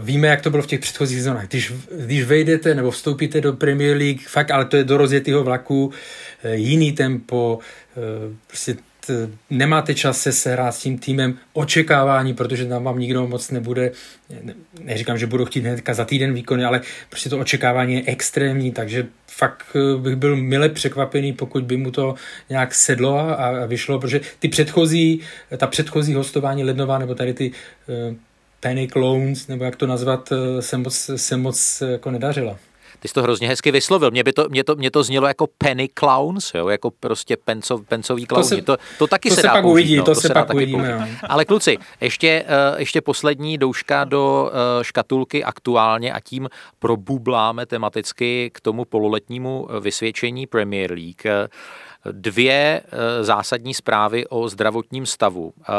[0.00, 1.48] víme, jak to bylo v těch předchozích zónách.
[1.48, 5.92] Když, když vejdete nebo vstoupíte do Premier League, fakt, ale to je do rozjetého vlaku,
[6.52, 7.58] jiný tempo,
[8.46, 8.76] prostě
[9.50, 13.92] nemáte čas se sehrát s tím týmem očekávání, protože tam vám nikdo moc nebude,
[14.42, 18.72] ne, neříkám, že budu chtít hnedka za týden výkony, ale prostě to očekávání je extrémní,
[18.72, 22.14] takže fakt eh, bych byl mile překvapený, pokud by mu to
[22.48, 25.20] nějak sedlo a, vyšlo, protože ty předchozí,
[25.56, 27.52] ta předchozí hostování lednová, nebo tady ty
[28.60, 32.58] panic loans, nebo jak to nazvat, se moc, se moc jako nedařila.
[33.06, 34.10] Ty jsi to hrozně hezky vyslovil.
[34.10, 36.68] Mě, by to, mě, to, mě to znělo jako penny clowns, jo?
[36.68, 38.48] jako prostě pencov, pencový klauni.
[38.48, 40.20] To, se, to, to taky to se, se dá pak použít, uvidí, no, to, to
[40.20, 41.18] se, se pak uvidíme.
[41.28, 48.50] Ale kluci, ještě, uh, ještě poslední douška do uh, škatulky aktuálně a tím probubláme tematicky
[48.54, 51.48] k tomu pololetnímu vysvědčení Premier League.
[52.12, 55.52] Dvě eh, zásadní zprávy o zdravotním stavu.
[55.60, 55.72] Eh,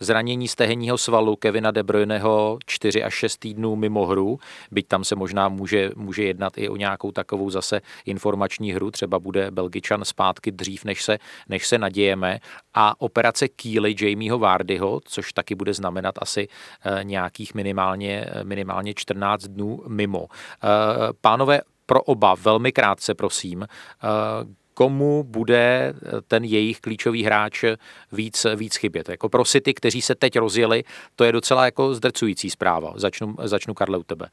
[0.00, 4.38] zranění stehenního svalu Kevina De Bruyneho 4 až 6 týdnů mimo hru,
[4.70, 9.18] byť tam se možná může, může jednat i o nějakou takovou zase informační hru, třeba
[9.18, 11.18] bude Belgičan zpátky dřív, než se,
[11.48, 12.38] než se nadějeme.
[12.74, 16.48] A operace Keely Jamieho Vardyho, což taky bude znamenat asi
[16.84, 20.26] eh, nějakých minimálně, minimálně 14 dnů mimo.
[21.20, 23.66] Pánové, pro oba velmi krátce, prosím,
[24.78, 25.94] komu bude
[26.28, 27.64] ten jejich klíčový hráč
[28.12, 29.08] víc, víc chybět.
[29.08, 30.84] Jako pro City, kteří se teď rozjeli,
[31.16, 32.92] to je docela jako zdrcující zpráva.
[32.96, 34.26] Začnu, začnu Karle u tebe.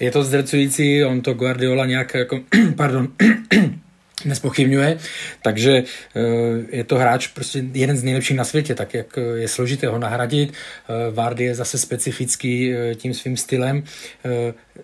[0.00, 2.40] Je to zdrcující, on to Guardiola nějak jako,
[2.76, 3.08] pardon,
[4.24, 4.98] nespochybňuje,
[5.42, 9.48] takže eh, je to hráč prostě jeden z nejlepších na světě, tak jak eh, je
[9.48, 10.52] složité ho nahradit.
[10.52, 13.84] Eh, Vardy je zase specifický tím svým stylem.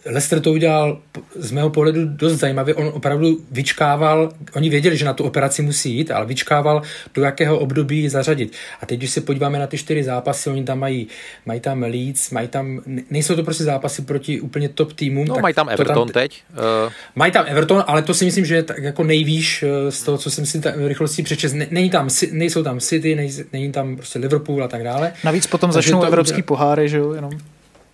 [0.04, 0.98] Lester to udělal
[1.34, 2.74] z mého pohledu dost zajímavě.
[2.74, 6.82] On opravdu vyčkával, oni věděli, že na tu operaci musí jít, ale vyčkával,
[7.14, 8.52] do jakého období zařadit.
[8.80, 11.06] A teď, když se podíváme na ty čtyři zápasy, oni tam mají,
[11.46, 12.80] mají tam Leeds, mají tam,
[13.10, 15.26] nejsou to prostě zápasy proti úplně top týmům.
[15.26, 16.42] No, tak mají tam Everton tam, teď.
[16.52, 16.92] Uh...
[17.14, 20.18] Mají tam Everton, ale to si myslím, že je tak jako nejvýš eh, z toho,
[20.18, 21.52] co jsem si v rychlosti přečes.
[21.70, 25.12] Není tam, nejsou tam City, není tam prostě Liverpool a tak dále.
[25.24, 27.30] Navíc potom Takže začnou evropský poháry, že jo, jenom.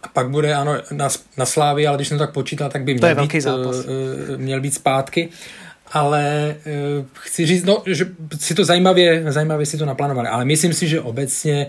[0.03, 2.95] A pak bude, ano, na, na Slávě, ale když jsem to tak počítal, tak by
[2.95, 3.77] měl, být, zápas.
[3.77, 5.29] Uh, měl být zpátky.
[5.93, 6.57] Ale
[6.99, 8.07] uh, chci říct, no, že
[8.41, 11.67] si to zajímavě, zajímavě si to naplánovali, ale myslím si, že obecně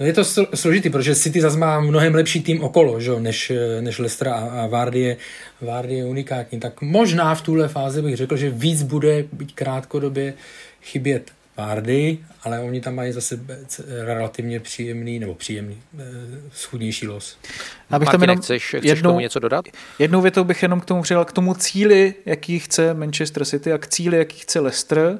[0.00, 4.28] je to složitý, protože City zase má mnohem lepší tým okolo, že, než, než Leicester
[4.28, 5.16] a, a Vardy, je,
[5.60, 6.60] Vardy je unikátní.
[6.60, 10.34] Tak možná v tuhle fázi bych řekl, že víc bude být krátkodobě
[10.82, 13.40] chybět Vardy, ale oni tam mají zase
[14.04, 16.04] relativně příjemný nebo příjemný eh,
[16.52, 17.38] schudnější los.
[17.90, 19.64] Abych tam jenom chceš, chceš jednou, tomu něco dodat?
[19.98, 23.78] Jednou větou bych jenom k tomu přidal, k tomu cíli, jaký chce Manchester City a
[23.78, 25.18] k cíli, jaký chce Leicester,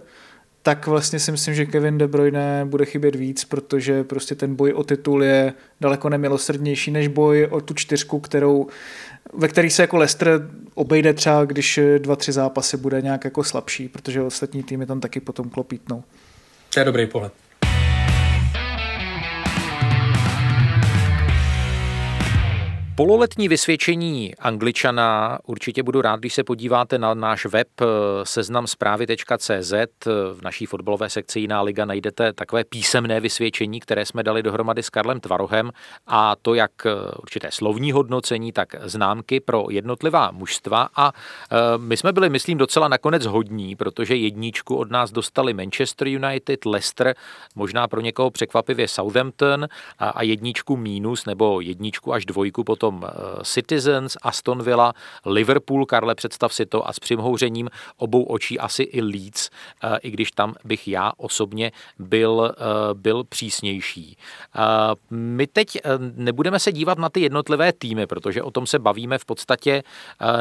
[0.62, 4.72] tak vlastně si myslím, že Kevin De Bruyne bude chybět víc, protože prostě ten boj
[4.72, 8.66] o titul je daleko nemilosrdnější než boj o tu čtyřku, kterou,
[9.35, 13.88] ve který se jako Leicester obejde třeba, když dva, tři zápasy bude nějak jako slabší,
[13.88, 16.05] protože ostatní týmy tam taky potom klopítnou.
[16.70, 17.48] To je dobrý pohled.
[22.99, 27.85] Pololetní vysvědčení Angličana určitě budu rád, když se podíváte na náš web eh,
[28.23, 29.73] seznamsprávy.cz.
[30.33, 34.91] V naší fotbalové sekci Jiná liga najdete takové písemné vysvědčení, které jsme dali dohromady s
[34.91, 35.71] Karlem Tvarohem
[36.07, 36.91] a to jak eh,
[37.23, 42.89] určité slovní hodnocení, tak známky pro jednotlivá mužstva a eh, my jsme byli, myslím, docela
[42.89, 47.15] nakonec hodní, protože jedničku od nás dostali Manchester United, Leicester,
[47.55, 53.44] možná pro někoho překvapivě Southampton a jedničku mínus nebo jedničku až dvojku potom potom eh,
[53.44, 54.92] Citizens, Aston Villa,
[55.27, 59.51] Liverpool, Karle, představ si to a s přimhouřením obou očí asi i Leeds,
[59.83, 64.16] eh, i když tam bych já osobně byl, eh, byl přísnější.
[65.11, 65.79] My teď
[66.16, 69.83] nebudeme se dívat na ty jednotlivé týmy, protože o tom se bavíme v podstatě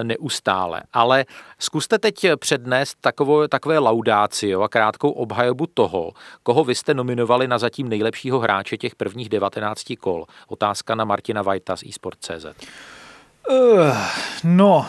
[0.03, 1.25] neustále, ale
[1.59, 6.11] zkuste teď přednést takové, takové laudácio a krátkou obhajobu toho,
[6.43, 10.25] koho vy jste nominovali na zatím nejlepšího hráče těch prvních 19 kol.
[10.47, 12.45] Otázka na Martina Vajta z eSports CZ?
[13.49, 13.97] Uh,
[14.43, 14.85] no,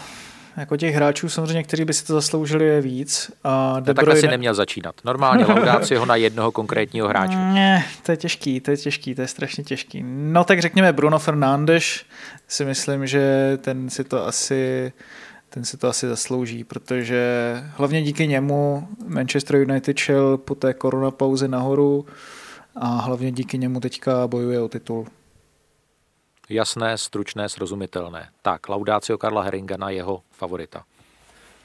[0.57, 3.31] jako těch hráčů samozřejmě, kteří by si to zasloužili je víc.
[3.45, 4.95] A no, takhle si neměl začínat.
[5.05, 7.37] Normálně laudáci ho na jednoho konkrétního hráče.
[7.37, 10.05] Ne, to je těžký, to je těžký, to je strašně těžký.
[10.07, 11.85] No tak řekněme Bruno Fernandes,
[12.49, 14.93] si myslím, že ten si to asi
[15.51, 21.49] ten si to asi zaslouží, protože hlavně díky němu Manchester United šel po té koronapauze
[21.49, 22.07] nahoru
[22.77, 25.07] a hlavně díky němu teďka bojuje o titul.
[26.49, 28.29] Jasné, stručné, srozumitelné.
[28.43, 30.85] Tak, Laudácio Karla Heringana, jeho favorita.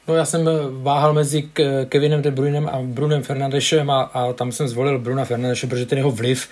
[0.08, 0.50] No já jsem
[0.82, 1.50] váhal mezi
[1.90, 5.98] Kevinem De Bruynem a Brunem Fernandešem a, a tam jsem zvolil Bruna Fernandeše, protože ten
[5.98, 6.50] jeho vliv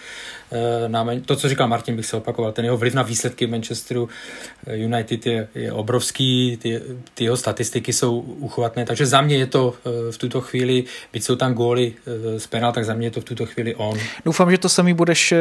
[0.52, 4.10] eh, na to, co říkal Martin, bych se opakoval, ten jeho vliv na výsledky Manchesteru
[4.68, 6.82] eh, United je, je obrovský, ty,
[7.14, 10.84] ty jeho statistiky jsou uchovatné, takže za mě je to eh, v tuto chvíli,
[11.14, 11.94] byť jsou tam góly
[12.38, 13.98] z penál, tak za mě je to v tuto chvíli on.
[14.26, 15.34] Doufám, že to samý budeš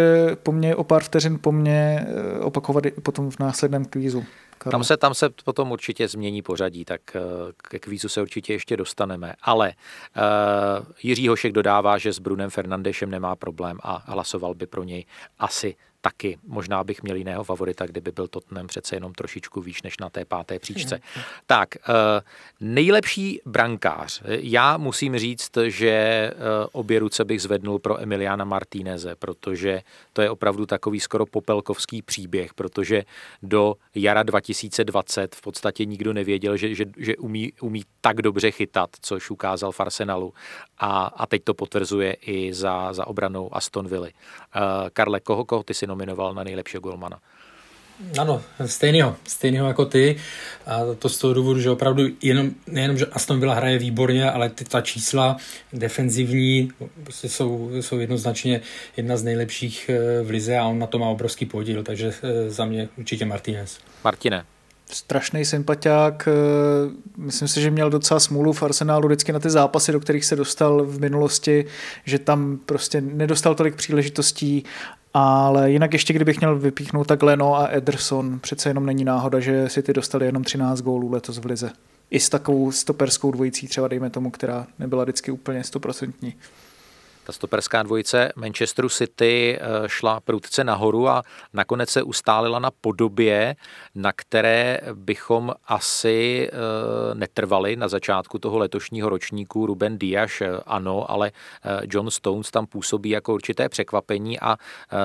[0.43, 2.07] po mně o pár vteřin po mně
[2.41, 4.25] opakovat potom v následném kvízu.
[4.71, 7.21] Tam se, tam se potom určitě změní pořadí, tak eh,
[7.57, 9.35] ke kvízu se určitě ještě dostaneme.
[9.43, 9.73] Ale
[10.17, 15.05] uh, Jiří Hošek dodává, že s Brunem Fernandešem nemá problém a hlasoval by pro něj
[15.39, 16.39] asi taky.
[16.47, 20.25] Možná bych měl jiného favorita, kdyby byl Tottenham přece jenom trošičku výš než na té
[20.25, 21.01] páté příčce.
[21.47, 21.95] Tak, uh,
[22.61, 24.23] nejlepší brankář.
[24.27, 29.83] Já musím říct, že uh, obě ruce bych zvednul pro Emiliana Martíneze, protože
[30.13, 33.05] to je opravdu takový skoro popelkovský příběh, protože
[33.43, 38.91] do jara 2020 v podstatě nikdo nevěděl, že, že, že umí, umí tak dobře chytat,
[39.01, 40.35] což ukázal v Arsenalu.
[40.79, 44.09] A, a teď to potvrzuje i za, za obranou Aston Villa.
[44.93, 47.19] Karle, koho, koho ty si nominoval na nejlepšího golmana.
[48.19, 50.17] Ano, stejného, stejného jako ty.
[50.67, 54.49] A to z toho důvodu, že opravdu jenom, nejenom, že Aston Villa hraje výborně, ale
[54.49, 55.37] ty, ta čísla
[55.73, 56.71] defenzivní
[57.03, 58.61] prostě jsou, jsou jednoznačně
[58.97, 62.51] jedna z nejlepších eh, v lize a on na to má obrovský podíl, takže eh,
[62.51, 63.79] za mě určitě Martinez.
[64.05, 64.45] Martine,
[64.93, 66.29] strašný sympatiák.
[66.29, 70.25] Eh, myslím si, že měl docela smůlu v Arsenálu vždycky na ty zápasy, do kterých
[70.25, 71.65] se dostal v minulosti,
[72.05, 74.65] že tam prostě nedostal tolik příležitostí
[75.15, 79.69] ale jinak ještě kdybych měl vypíchnout, tak Leno a Ederson přece jenom není náhoda, že
[79.69, 81.71] si ty dostali jenom 13 gólů letos v lize.
[82.11, 86.35] I s takovou stoperskou dvojicí třeba dejme tomu, která nebyla vždycky úplně stoprocentní.
[87.25, 93.57] Ta stoperská dvojice Manchesteru City eh, šla prudce nahoru a nakonec se ustálila na podobě,
[93.95, 99.67] na které bychom asi eh, netrvali na začátku toho letošního ročníku.
[99.67, 101.33] Ruben Diaz eh, ano, ale
[101.85, 104.57] John Stones tam působí jako určité překvapení a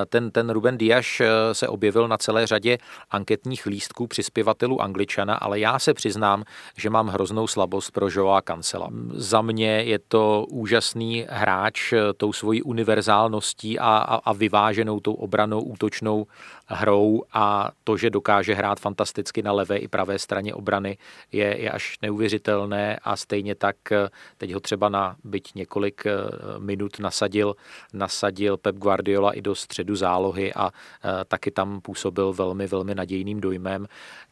[0.10, 1.06] ten, ten Ruben Diaz
[1.52, 2.78] se objevil na celé řadě
[3.12, 6.44] anketních lístků přispěvatelů Angličana, ale já se přiznám,
[6.78, 8.90] že mám hroznou slabost pro Joa Cancela.
[9.14, 15.62] Za mě je to úžasný hráč, tou svojí univerzálností a, a, a vyváženou tou obranou
[15.62, 16.28] útočnou
[16.68, 20.98] hrou a to, že dokáže hrát fantasticky na levé i pravé straně obrany,
[21.32, 26.12] je, je až neuvěřitelné a stejně tak eh, teď ho třeba na byť několik eh,
[26.58, 27.56] minut nasadil,
[27.94, 33.42] nasadil Pep Guardiola i do středu zálohy a eh, taky tam působil velmi, velmi nadějným
[33.42, 33.88] dojmem.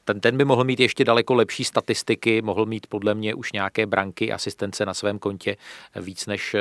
[0.05, 3.85] Ten, ten by mohl mít ještě daleko lepší statistiky, mohl mít podle mě už nějaké
[3.85, 5.57] branky, asistence na svém kontě
[5.95, 6.55] víc, než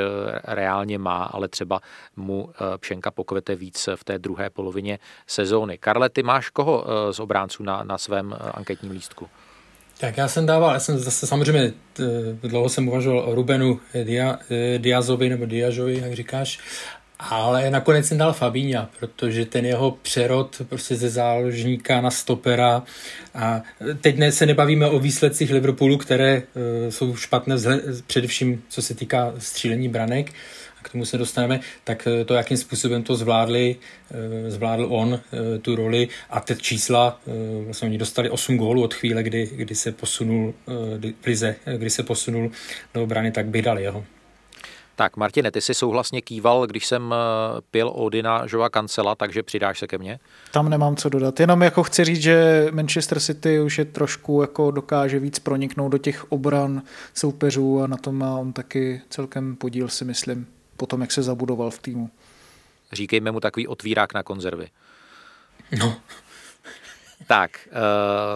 [0.44, 1.80] reálně má, ale třeba
[2.16, 5.78] mu Pšenka pokvete víc v té druhé polovině sezóny sezóny.
[5.78, 9.28] Karle, ty máš koho eh, z obránců na, na svém eh, anketním lístku?
[9.98, 11.72] Tak já jsem dával, já jsem zase samozřejmě
[12.42, 14.38] dlouho jsem uvažoval o Rubenu Dia,
[14.78, 16.58] Diazovi nebo Diažovi, jak říkáš,
[17.18, 22.82] ale nakonec jsem dal Fabíňa, protože ten jeho přerod prostě ze záložníka na stopera
[23.34, 23.62] a
[24.00, 26.42] teď ne, se nebavíme o výsledcích Liverpoolu, které
[26.88, 30.32] jsou špatné vzhled, především co se týká střílení branek,
[30.82, 33.76] k tomu se dostaneme, tak uh, to, jakým způsobem to zvládli,
[34.10, 35.20] uh, zvládl on
[35.62, 37.20] tu roli a teď čísla,
[37.64, 40.54] vlastně oni dostali 8 gólů od chvíle, kdy, kdy se posunul
[41.22, 42.50] v lize, kdy se posunul
[42.94, 44.04] do brany, tak bych dal jeho.
[44.96, 49.78] Tak Martine, ty si souhlasně kýval, když jsem eh, pil Odina Joa Kancela, takže přidáš
[49.78, 50.18] se ke mně?
[50.52, 51.40] Tam nemám co dodat.
[51.40, 55.98] Jenom jako chci říct, že Manchester City už je trošku jako dokáže víc proniknout do
[55.98, 56.82] těch obran
[57.14, 60.46] soupeřů a na tom má on taky celkem podíl, si myslím,
[60.76, 62.10] po tom, jak se zabudoval v týmu.
[62.92, 64.68] Říkejme mu takový otvírák na konzervy.
[65.78, 65.96] No.
[67.26, 67.68] Tak,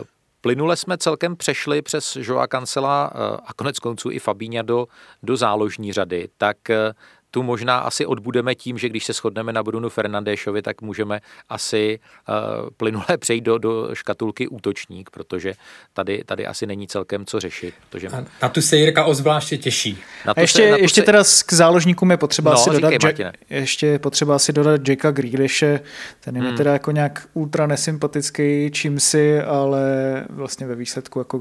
[0.01, 0.07] uh,
[0.47, 4.87] Plynule jsme celkem přešli přes Joa Cancela eh, a konec konců i Fabíňa do,
[5.23, 6.93] do záložní řady, tak eh,
[7.31, 11.99] tu možná asi odbudeme tím, že když se shodneme na Brunu Fernandéšovi, tak můžeme asi
[12.29, 12.35] uh,
[12.77, 15.55] plynule přejít do, do škatulky útočník, protože
[15.93, 17.75] tady, tady asi není celkem co řešit.
[17.91, 18.09] Protože...
[18.09, 19.99] A na tu se Jirka ozvláště těší.
[20.27, 21.05] Na to ještě, se, na to ještě se...
[21.05, 25.11] teda k záložníkům je potřeba no, asi dodat, Jack, ještě je potřeba asi dodat Jacka
[25.11, 25.81] Grealishe,
[26.21, 26.57] ten je hmm.
[26.57, 31.41] teda jako nějak ultra nesympatický čím si, ale vlastně ve výsledku jako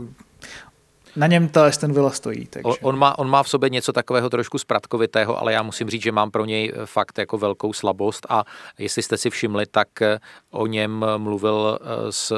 [1.16, 2.45] na něm ta ten Villa stojí.
[2.45, 2.63] Takže.
[2.63, 6.01] On, on, má, on má v sobě něco takového trošku spratkovitého, ale já musím říct,
[6.01, 8.43] že mám pro něj eh, fakt jako velkou slabost a
[8.80, 10.20] jestli jste si všimli, tak eh,
[10.51, 12.34] o něm mluvil eh, s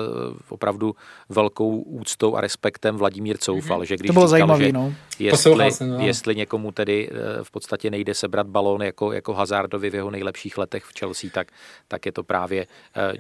[0.50, 0.96] opravdu
[1.30, 3.84] velkou úctou a respektem Vladimír Coufal, mm-hmm.
[3.84, 4.94] že když to bylo říkal, zajímavý, že no.
[5.20, 6.00] Jestli, jsem, no.
[6.00, 7.10] jestli někomu tedy
[7.44, 11.48] v podstatě nejde sebrat balón jako, jako Hazardovi v jeho nejlepších letech v Chelsea, tak,
[11.88, 12.68] tak je to právě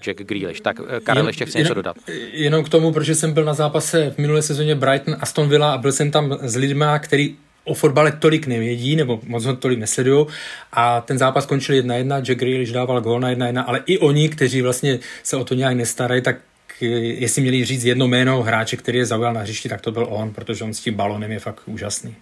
[0.05, 0.61] Jack Grealish.
[0.61, 1.97] Tak Karel Jen, ještě chce něco dodat.
[2.31, 5.73] Jenom k tomu, protože jsem byl na zápase v minulé sezóně Brighton Aston Aston Villa
[5.73, 9.79] a byl jsem tam s lidmi, který o fotbale tolik nevědí, nebo moc ho tolik
[9.79, 10.25] nesledují.
[10.71, 14.61] A ten zápas skončil 1-1, Jack Grealish dával gól na 1-1, ale i oni, kteří
[14.61, 16.35] vlastně se o to nějak nestarají, tak
[16.81, 20.33] jestli měli říct jedno jméno hráče, který je zaujal na hřišti, tak to byl on,
[20.33, 22.15] protože on s tím balonem je fakt úžasný.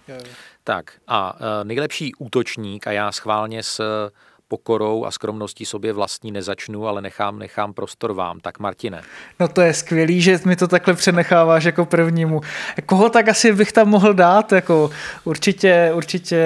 [0.64, 4.10] Tak a e, nejlepší útočník, a já schválně s
[4.48, 8.40] pokorou a skromností sobě vlastní nezačnu, ale nechám, nechám prostor vám.
[8.40, 9.02] Tak Martine.
[9.40, 12.40] No to je skvělý, že mi to takhle přenecháváš jako prvnímu.
[12.86, 14.52] Koho tak asi bych tam mohl dát?
[14.52, 14.90] Jako
[15.24, 16.36] určitě, určitě,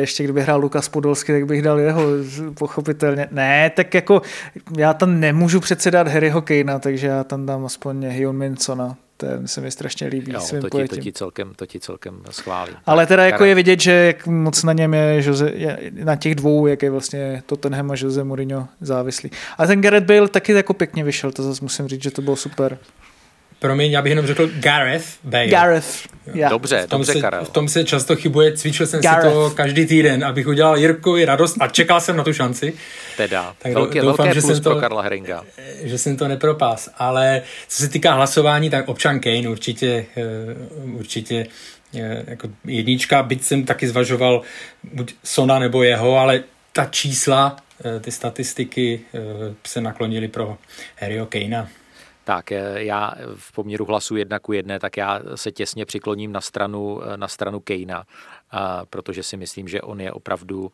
[0.00, 2.02] ještě kdyby hrál Lukas Podolsky, tak bych dal jeho,
[2.58, 3.28] pochopitelně.
[3.30, 4.22] Ne, tak jako
[4.78, 9.48] já tam nemůžu předsedat Harryho Kanea, takže já tam dám aspoň Hyun Minsona to je,
[9.48, 12.76] se mi strašně líbí jo, svým to ti, to ti, celkem, to ti celkem schválím.
[12.86, 16.34] Ale teda jako je vidět, že jak moc na něm je, Jose, je na těch
[16.34, 19.30] dvou, jak je vlastně Tottenham a Jose Mourinho závislý.
[19.58, 22.36] A ten Gareth Bale taky jako pěkně vyšel, to zase musím říct, že to bylo
[22.36, 22.78] super.
[23.64, 25.46] Promiň, já bych jenom řekl Gareth Bale.
[25.46, 25.86] Gareth,
[26.34, 26.50] yeah.
[26.50, 27.44] Dobře, v tom dobře, se, Karel.
[27.44, 29.24] V tom se často chybuje, cvičil jsem Gareth.
[29.24, 32.72] si to každý týden, abych udělal Jirkovi radost a čekal jsem na tu šanci.
[33.16, 35.44] Teda, tak velké, doufám, velké že plus jsem to, pro Karla Heringa.
[35.82, 40.24] Že jsem to nepropás, ale co se týká hlasování, tak občan Kane určitě, eh,
[40.82, 41.46] určitě
[41.96, 44.42] eh, jako jednička, byť jsem taky zvažoval
[44.92, 46.42] buď Sona nebo jeho, ale
[46.72, 49.00] ta čísla, eh, ty statistiky
[49.66, 50.56] se naklonily pro
[50.96, 51.68] Harryho Kanea.
[52.24, 57.00] Tak já v poměru hlasu jedna ku jedné, tak já se těsně přikloním na stranu,
[57.16, 58.04] na stranu Kejna,
[58.90, 60.72] protože si myslím, že on je opravdu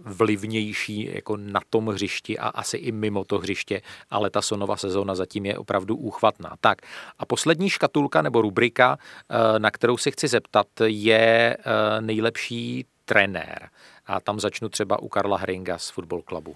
[0.00, 5.14] vlivnější jako na tom hřišti a asi i mimo to hřiště, ale ta Sonova sezóna
[5.14, 6.56] zatím je opravdu úchvatná.
[6.60, 6.78] Tak
[7.18, 8.98] a poslední škatulka nebo rubrika,
[9.58, 11.56] na kterou se chci zeptat, je
[12.00, 13.68] nejlepší trenér.
[14.06, 16.54] A tam začnu třeba u Karla Hringa z Football Clubu.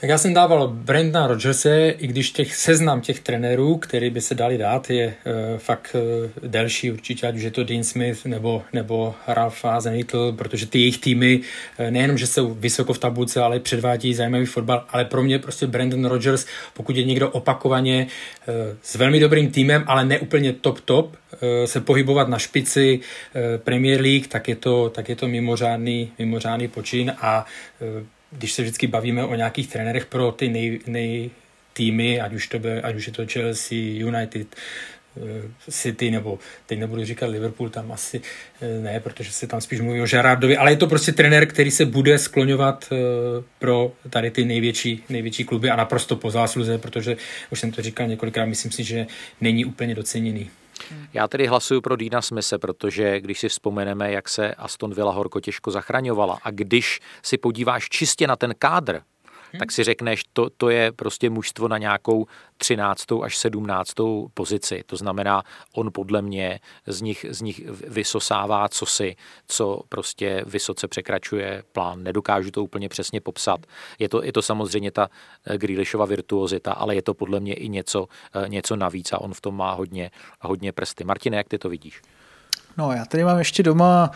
[0.00, 4.34] Tak já jsem dával Brendana Rodgerse, i když těch seznam těch trenérů, který by se
[4.34, 8.62] dali dát, je uh, fakt uh, delší určitě, ať už je to Dean Smith nebo,
[8.72, 11.40] nebo Ralph Hasenhüttl, protože ty jejich týmy
[11.78, 15.66] uh, nejenom, že jsou vysoko v tabulce, ale předvádí zajímavý fotbal, ale pro mě prostě
[15.66, 18.06] Brandon Rodgers, pokud je někdo opakovaně
[18.46, 23.00] uh, s velmi dobrým týmem, ale ne úplně top top, uh, se pohybovat na špici
[23.00, 27.46] uh, Premier League, tak je to, tak je to mimořádný, mimořádný počin a
[27.98, 31.30] uh, když se vždycky bavíme o nějakých trenérech pro ty nej, nej
[31.72, 34.46] týmy, ať už, to by, ať už je to Chelsea, United,
[35.16, 35.20] eh,
[35.70, 38.20] City, nebo teď nebudu říkat Liverpool, tam asi
[38.60, 41.70] eh, ne, protože se tam spíš mluví o Žarardovi, ale je to prostě trenér, který
[41.70, 42.96] se bude skloňovat eh,
[43.58, 47.16] pro tady ty největší, největší kluby a naprosto po zásluze, protože
[47.50, 49.06] už jsem to říkal několikrát, myslím si, že
[49.40, 50.50] není úplně doceněný.
[51.12, 55.40] Já tedy hlasuju pro Dina Smise, protože když si vzpomeneme, jak se Aston Villa horko
[55.40, 59.00] těžko zachraňovala a když si podíváš čistě na ten kádr,
[59.52, 59.58] hmm.
[59.58, 62.26] tak si řekneš, to, to je prostě mužstvo na nějakou
[62.56, 63.04] 13.
[63.22, 63.92] až 17.
[64.34, 64.82] pozici.
[64.86, 65.42] To znamená,
[65.74, 69.16] on podle mě z nich, z nich vysosává cosi,
[69.48, 72.02] co prostě vysoce překračuje plán.
[72.02, 73.66] Nedokážu to úplně přesně popsat.
[73.98, 75.08] Je to, je to samozřejmě ta
[75.46, 79.34] eh, Grealishova virtuozita, ale je to podle mě i něco, eh, něco navíc a on
[79.34, 81.04] v tom má hodně, hodně prsty.
[81.04, 82.02] Martine, jak ty to vidíš?
[82.78, 84.10] No, já tady mám ještě doma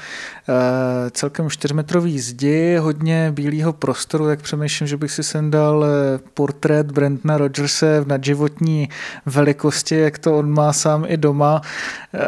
[0.49, 6.19] e, celkem čtyřmetrový zdi, hodně bílého prostoru, tak přemýšlím, že bych si sem dal eh,
[6.35, 8.89] portrét Brentna Rogerse v nadživotní
[9.27, 11.63] velikosti, jak to on má sám i doma.
[12.15, 12.19] E,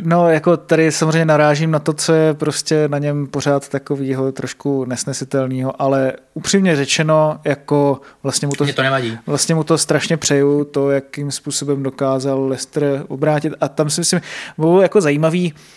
[0.00, 4.84] no, jako tady samozřejmě narážím na to, co je prostě na něm pořád takového trošku
[4.84, 9.18] nesnesitelného, ale upřímně řečeno, jako vlastně mu to, to nevadí.
[9.26, 14.20] vlastně mu to strašně přeju, to, jakým způsobem dokázal Lester obrátit a tam si myslím,
[14.58, 15.54] bylo jako zajímavý,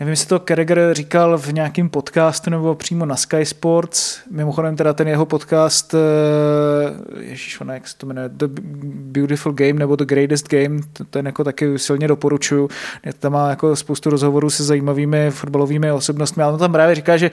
[0.00, 4.92] nevím, jestli to Kerriger říkal v nějakém podcastu nebo přímo na Sky Sports, mimochodem teda
[4.92, 8.46] ten jeho podcast, eh, ježiš, jak se to jmenuje, The
[8.84, 10.80] Beautiful Game nebo The Greatest Game,
[11.10, 12.68] ten jako taky silně doporučuju,
[13.18, 17.30] tam má jako spoustu rozhovorů se zajímavými fotbalovými osobnostmi, ale on tam právě říká, že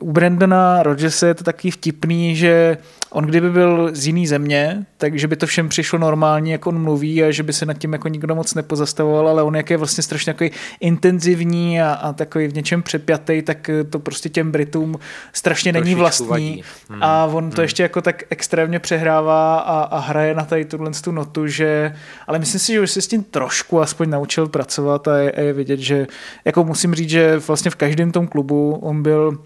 [0.00, 2.78] u Brandona Rodgersa je to taky vtipný, že
[3.10, 7.24] on kdyby byl z jiný země, takže by to všem přišlo normálně, jak on mluví
[7.24, 10.02] a že by se nad tím jako nikdo moc nepozastavoval, ale on jak je vlastně
[10.02, 10.50] strašně takový
[10.80, 14.98] intenzivní a, a takový v něčem přepjatý, tak to prostě těm Britům
[15.32, 17.02] strašně není vlastní hmm.
[17.02, 17.62] a on to hmm.
[17.62, 21.94] ještě jako tak extrémně přehrává a, a hraje na tady tuhle tu notu, že,
[22.26, 25.52] ale myslím si, že už se s tím trošku aspoň naučil pracovat a je, je
[25.52, 26.06] vidět, že
[26.44, 29.38] jako musím říct, že vlastně v každém tom klubu on byl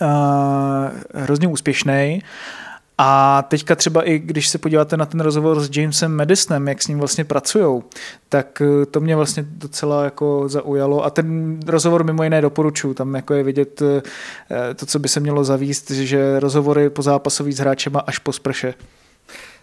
[0.00, 0.08] uh,
[1.14, 2.22] hrozně úspěšný
[2.98, 6.88] a teďka třeba i když se podíváte na ten rozhovor s Jamesem Madisonem, jak s
[6.88, 7.82] ním vlastně pracují,
[8.28, 11.04] tak eh, to mě vlastně docela jako zaujalo.
[11.04, 12.94] A ten rozhovor mimo jiné doporučuji.
[12.94, 17.52] Tam jako je vidět eh, to, co by se mělo zavíst, že rozhovory po zápasový
[17.52, 18.74] s hráčema až po sprše.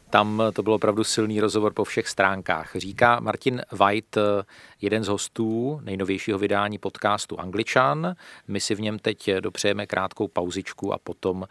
[0.10, 2.72] Tam to byl opravdu silný rozhovor po všech stránkách.
[2.76, 4.44] Říká Martin White, eh,
[4.82, 8.16] jeden z hostů nejnovějšího vydání podcastu Angličan.
[8.48, 11.48] My si v něm teď dopřejeme krátkou pauzičku a potom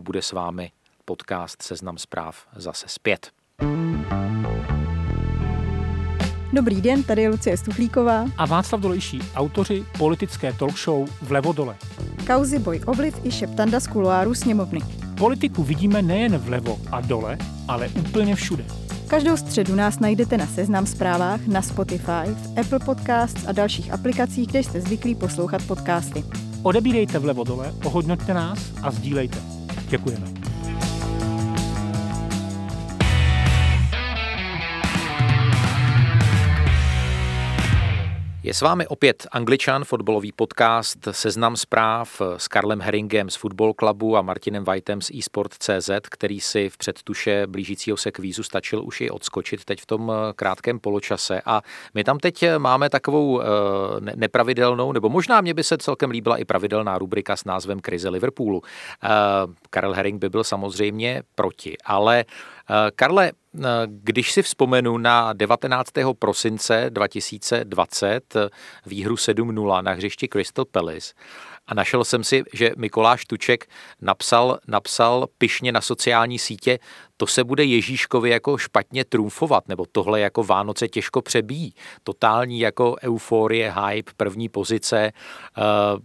[0.00, 0.70] bude s vámi
[1.10, 3.30] podcast Seznam zpráv zase zpět.
[6.52, 11.76] Dobrý den, tady je Lucie Stuchlíková a Václav Dolejší, autoři politické talk show Vlevo dole.
[12.26, 14.80] Kauzy Boj ovliv i šeptanda z kuloáru sněmovny.
[15.18, 17.38] Politiku vidíme nejen vlevo a dole,
[17.68, 18.64] ale úplně všude.
[19.06, 24.48] Každou středu nás najdete na Seznam zprávách, na Spotify, v Apple Podcasts a dalších aplikacích,
[24.48, 26.24] kde jste zvyklí poslouchat podcasty.
[26.62, 29.38] Odebírejte vlevo dole, ohodnoťte nás a sdílejte.
[29.88, 30.39] Děkujeme.
[38.50, 44.16] Je s vámi opět Angličan, fotbalový podcast Seznam zpráv s Karlem Herringem z Football Clubu
[44.16, 49.10] a Martinem Whiteem z eSport.cz, který si v předtuše blížícího se kvízu stačil už i
[49.10, 51.42] odskočit teď v tom eh, krátkém poločase.
[51.46, 51.62] A
[51.94, 53.44] my tam teď eh, máme takovou eh,
[54.14, 58.62] nepravidelnou, nebo možná mě by se celkem líbila i pravidelná rubrika s názvem Krize Liverpoolu.
[59.70, 62.24] Karel Herring by byl samozřejmě proti, ale
[62.94, 63.32] Karle,
[63.86, 65.90] když si vzpomenu na 19.
[66.18, 68.36] prosince 2020
[68.86, 71.12] výhru 7-0 na hřišti Crystal Palace
[71.70, 73.66] a našel jsem si, že Mikoláš Tuček
[74.00, 76.78] napsal, napsal pišně na sociální sítě,
[77.16, 81.74] to se bude Ježíškovi jako špatně trumfovat, nebo tohle jako Vánoce těžko přebíjí.
[82.02, 85.12] Totální jako euforie, hype, první pozice,
[85.58, 86.00] uh,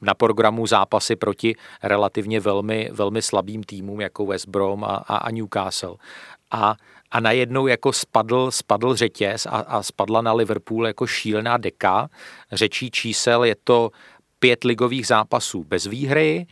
[0.00, 5.30] na programu zápasy proti relativně velmi, velmi slabým týmům jako West Brom a, a, a
[5.30, 5.94] Newcastle.
[6.50, 6.74] A,
[7.10, 12.08] a najednou jako spadl, spadl řetěz a, a spadla na Liverpool jako šílená deka.
[12.52, 13.90] Řečí čísel je to
[14.38, 16.46] pět ligových zápasů bez výhry,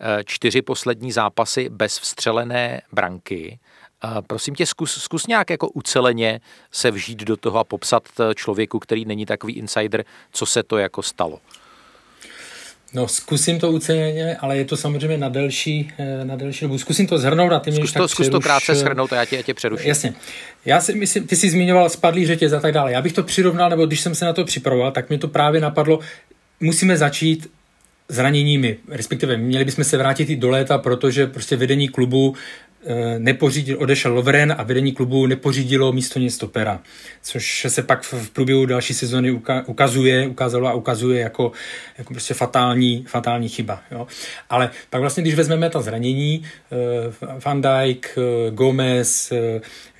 [0.00, 3.58] eh, čtyři poslední zápasy bez vstřelené branky.
[4.04, 6.40] Eh, prosím tě, zkus, zkus nějak jako uceleně
[6.72, 10.78] se vžít do toho a popsat eh, člověku, který není takový insider, co se to
[10.78, 11.40] jako stalo.
[12.94, 16.78] No, zkusím to uceněně, ale je to samozřejmě na delší, eh, na delší dobu.
[16.78, 19.36] Zkusím to zhrnout a ty mě zkus to, zkus to krátce shrnout a já tě,
[19.36, 19.88] já tě přeruším.
[19.88, 20.14] Jasně.
[20.64, 22.92] Já si myslím, ty jsi zmiňoval spadlý řetěz a tak dále.
[22.92, 25.60] Já bych to přirovnal, nebo když jsem se na to připravoval, tak mi to právě
[25.60, 25.98] napadlo,
[26.60, 27.50] musíme začít
[28.08, 32.34] zraněními, respektive měli bychom se vrátit i do léta, protože prostě vedení klubu
[33.18, 36.80] nepořídil, odešel Lovren a vedení klubu nepořídilo místo něj stopera,
[37.22, 41.52] což se pak v průběhu další sezóny ukazuje, ukázalo a ukazuje jako,
[41.98, 43.82] jako prostě fatální, fatální chyba.
[43.90, 44.06] Jo.
[44.50, 49.32] Ale pak vlastně, když vezmeme ta zranění, eh, Van Dijk, eh, Gomez,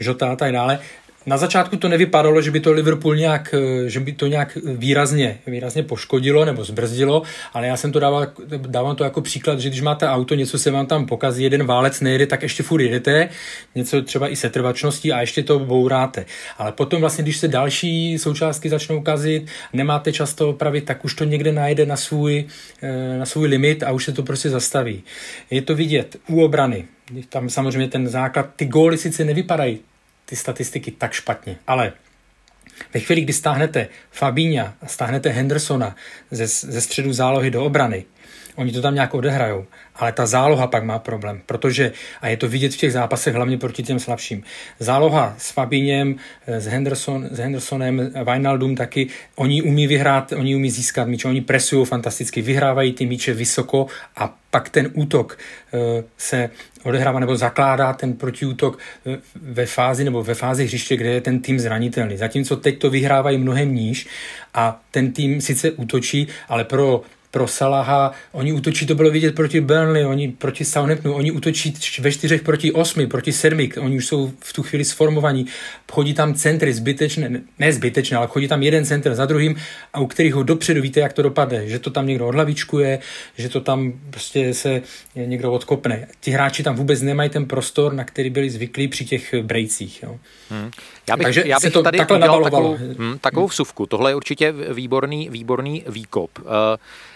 [0.01, 0.79] Jota a tak dále,
[1.27, 5.39] na začátku to nevypadalo, že by to Liverpool nějak, eh, že by to nějak výrazně,
[5.47, 7.23] výrazně poškodilo nebo zbrzdilo,
[7.53, 10.71] ale já jsem to dával, dávám to jako příklad, že když máte auto, něco se
[10.71, 13.29] vám tam pokazí, jeden válec nejde, tak ještě furt jedete,
[13.75, 16.27] něco třeba i setrvačností a ještě to bouráte.
[16.59, 21.15] Ale potom vlastně, když se další součástky začnou kazit, nemáte čas to opravit, tak už
[21.15, 22.45] to někde najde na svůj,
[22.83, 25.03] eh, na svůj limit a už se to prostě zastaví.
[25.51, 26.85] Je to vidět u obrany.
[27.29, 29.81] Tam samozřejmě ten základ, ty góly sice nevypadají
[30.25, 31.57] ty statistiky tak špatně.
[31.67, 31.93] Ale
[32.95, 35.97] ve chvíli, kdy stáhnete Fabíňa stáhnete Hendersona
[36.31, 38.05] ze, ze středu zálohy do obrany,
[38.57, 42.49] oni to tam nějak odehrajou, ale ta záloha pak má problém, protože, a je to
[42.49, 44.43] vidět v těch zápasech, hlavně proti těm slabším,
[44.79, 51.09] záloha s Fabíněm, s, Henderson, s Hendersonem, Wijnaldum taky, oni umí vyhrát, oni umí získat
[51.09, 53.87] míče, oni presují fantasticky, vyhrávají ty míče vysoko
[54.17, 55.39] a pak ten útok
[55.73, 55.81] uh,
[56.19, 56.51] se
[56.85, 61.41] odehrává nebo zakládá ten protiútok eh, ve fázi nebo ve fázi hřiště, kde je ten
[61.41, 62.17] tým zranitelný.
[62.17, 64.07] Zatímco teď to vyhrávají mnohem níž
[64.55, 67.03] a ten tým sice útočí, ale pro
[67.35, 72.13] pro Salaha, oni útočí, to bylo vidět proti Burnley, oni proti Southamptonu, oni útočí ve
[72.13, 75.47] čtyřech proti osmi, proti sedmi, oni už jsou v tu chvíli sformovaní,
[75.93, 79.57] chodí tam centry zbytečné, ne zbytečné, ale chodí tam jeden center za druhým
[79.93, 82.99] a u kterých ho dopředu víte, jak to dopadne, že to tam někdo odhlavičkuje,
[83.37, 84.83] že to tam prostě se
[85.15, 86.07] někdo odkopne.
[86.21, 90.03] Ti hráči tam vůbec nemají ten prostor, na který byli zvyklí při těch brejcích.
[90.03, 90.19] Jo.
[90.51, 90.71] Hmm.
[91.09, 93.87] Já bych, Takže já bych to tady udělal takovou, hm, takovou vsuvku.
[93.87, 96.31] Tohle je určitě výborný, výborný výkop.
[96.39, 96.49] Uh,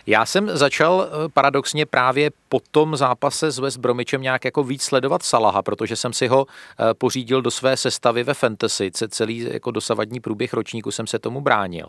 [0.08, 4.82] já jsem začal eh, paradoxně právě po tom zápase s West Bromichem nějak jako víc
[4.82, 8.90] sledovat Salaha, protože jsem si ho eh, pořídil do své sestavy ve Fantasy.
[9.08, 11.86] Celý jako dosavadní průběh ročníku jsem se tomu bránil.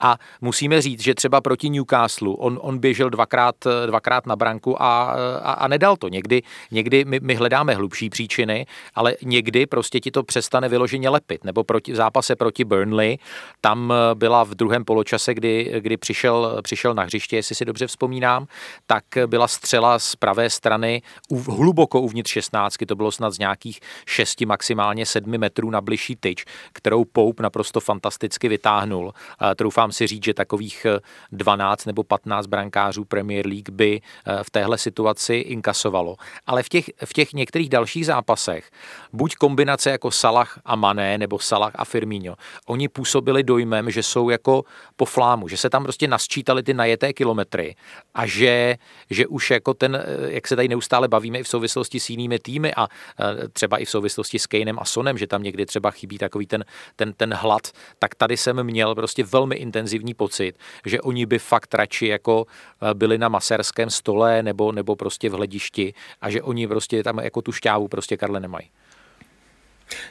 [0.00, 4.82] A musíme říct, že třeba proti Newcastle on, on běžel dvakrát, eh, dvakrát na branku
[4.82, 5.02] a,
[5.42, 6.08] a, a nedal to.
[6.08, 11.44] Někdy, někdy my, my hledáme hlubší příčiny, ale někdy prostě ti to přestane vyloženě lepit.
[11.44, 13.18] Nebo proti, v zápase proti Burnley,
[13.60, 18.46] tam byla v druhém poločase, kdy, kdy přišel, přišel na hřiště, jestli si dobře vzpomínám,
[18.86, 21.02] tak byla střela z pravé strany
[21.46, 26.44] hluboko uvnitř 16, to bylo snad z nějakých 6, maximálně 7 metrů na bližší tyč,
[26.72, 29.12] kterou Pope naprosto fantasticky vytáhnul.
[29.56, 30.86] Troufám si říct, že takových
[31.32, 36.16] 12 nebo 15 brankářů Premier League by eh, v téhle situaci inkasovalo.
[36.46, 38.70] Ale v těch, v těch některých dalších zápasech,
[39.12, 42.34] buď kombinace jako Salah a Mané, nebo Salah a Firmino,
[42.66, 44.64] oni působili dojmem, že jsou jako
[44.96, 47.76] po flámu, že se tam prostě nasčítali ty najeté kilometry kilometry
[48.14, 48.76] a že,
[49.10, 52.38] že už jako ten, eh, jak se tady neustále bavíme i v souvislosti s jinými
[52.38, 55.90] týmy a eh, třeba i v souvislosti s Kanem a Sonem, že tam někdy třeba
[55.90, 56.64] chybí takový ten,
[56.96, 61.74] ten, ten hlad, tak tady jsem měl prostě velmi intenzivní pocit, že oni by fakt
[61.74, 66.68] radši jako eh, byli na maserském stole nebo, nebo prostě v hledišti a že oni
[66.68, 68.70] prostě tam jako tu šťávu prostě Karle nemají.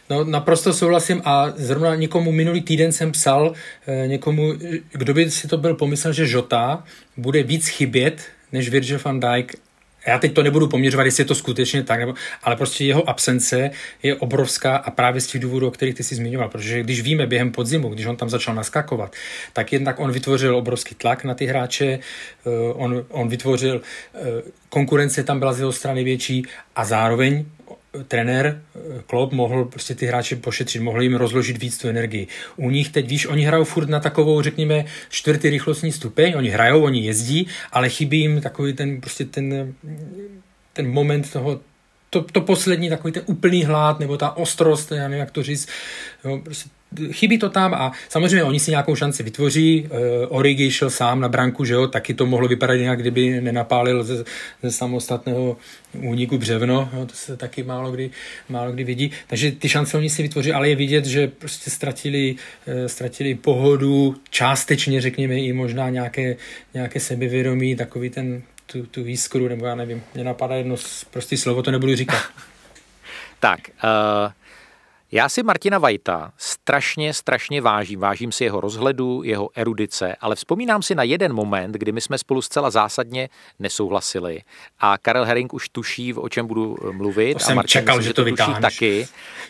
[0.09, 3.53] No naprosto souhlasím a zrovna někomu minulý týden jsem psal,
[3.87, 4.53] eh, někomu,
[4.91, 6.83] kdo by si to byl pomyslel, že Žota
[7.17, 8.21] bude víc chybět
[8.51, 9.55] než Virgil van Dijk.
[10.07, 12.13] Já teď to nebudu poměřovat, jestli je to skutečně tak, nebo,
[12.43, 13.71] ale prostě jeho absence
[14.03, 17.27] je obrovská a právě z těch důvodů, o kterých ty jsi zmiňoval, protože když víme
[17.27, 19.15] během podzimu, když on tam začal naskakovat,
[19.53, 23.81] tak jednak on vytvořil obrovský tlak na ty hráče, eh, on, on vytvořil,
[24.15, 24.19] eh,
[24.69, 27.45] konkurence tam byla z jeho strany větší a zároveň
[28.07, 32.27] trenér eh, Klopp mohl prostě ty hráče pošetřit, mohl jim rozložit víc tu energii.
[32.55, 36.83] U nich teď, víš, oni hrajou furt na takovou, řekněme, čtvrtý rychlostní stupeň, oni hrajou,
[36.83, 39.73] oni jezdí, ale chybí jim takový ten, prostě ten,
[40.73, 41.59] ten moment toho,
[42.09, 45.67] to, to poslední, takový ten úplný hlad, nebo ta ostrost, já nevím, jak to říct,
[46.25, 46.69] jo, prostě
[47.11, 49.87] chybí to tam a samozřejmě oni si nějakou šanci vytvoří.
[49.89, 49.97] Uh,
[50.29, 54.23] Origi šel sám na branku, že jo, taky to mohlo vypadat jinak, kdyby nenapálil ze,
[54.63, 55.57] ze samostatného
[55.93, 58.09] úniku břevno, jo, to se taky málo kdy,
[58.49, 59.11] málo kdy vidí.
[59.27, 62.35] Takže ty šance oni si vytvoří, ale je vidět, že prostě ztratili,
[62.67, 66.35] uh, ztratili pohodu, částečně řekněme i možná nějaké,
[66.73, 70.75] nějaké sebevědomí, takový ten tu, tu výskru, nebo já nevím, mě napadá jedno
[71.11, 72.23] prostý slovo, to nebudu říkat.
[73.39, 74.31] tak, uh,
[75.11, 77.99] já si Martina Vajta strašně, strašně vážím.
[77.99, 82.17] Vážím si jeho rozhledu, jeho erudice, ale vzpomínám si na jeden moment, kdy my jsme
[82.17, 84.41] spolu zcela zásadně nesouhlasili
[84.79, 87.37] a Karel Herring už tuší, o čem budu eh, mluvit.
[87.37, 89.07] To a Martin čekal, myslím, že to, to tuší taky.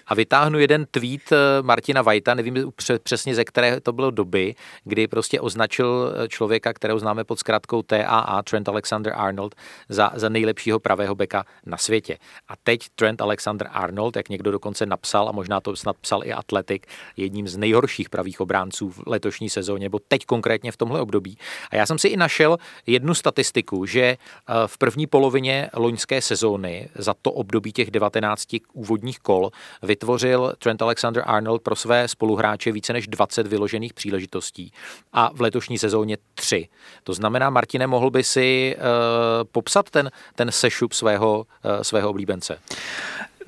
[0.08, 2.72] A vytáhnu jeden tweet eh, Martina Vajta, nevím
[3.04, 7.82] přesně ze které to bylo doby, kdy prostě označil eh, člověka, kterého známe pod zkratkou
[7.82, 9.56] TAA, Trent Alexander Arnold,
[9.90, 12.18] za, za nejlepšího pravého beka na světě.
[12.48, 16.24] A teď Trent Alexander Arnold, jak někdo dokonce napsal a možná možná to snad psal
[16.24, 16.88] i Atletik,
[17.18, 21.38] jedním z nejhorších pravých obránců v letošní sezóně, nebo teď konkrétně v tomhle období.
[21.72, 24.18] A já jsem si i našel jednu statistiku, že eh,
[24.68, 29.52] v první polovině loňské sezóny za to období těch 19 úvodních kol
[29.84, 34.72] vytvořil Trent Alexander Arnold pro své spoluhráče více než 20 vyložených příležitostí
[35.14, 36.68] a v letošní sezóně 3.
[37.04, 38.84] To znamená, Martine, mohl by si uh,
[39.52, 42.60] popsat ten, ten sešup svého, uh, svého oblíbence?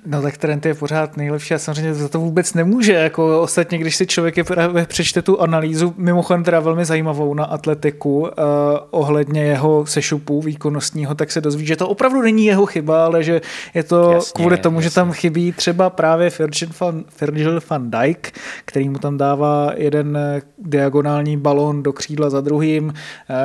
[0.05, 2.93] No tak Trent je pořád nejlepší a samozřejmě za to vůbec nemůže.
[2.93, 7.45] Jako ostatně, když si člověk je právě přečte tu analýzu, mimochodem teda velmi zajímavou na
[7.45, 8.27] atletiku uh,
[8.91, 13.41] ohledně jeho sešupu výkonnostního, tak se dozví, že to opravdu není jeho chyba, ale že
[13.73, 14.89] je to jasně, kvůli tomu, jasně.
[14.89, 20.17] že tam chybí třeba právě Virgil van, Virgil van Dijk, který mu tam dává jeden
[20.17, 22.93] eh, diagonální balón do křídla za druhým, uh,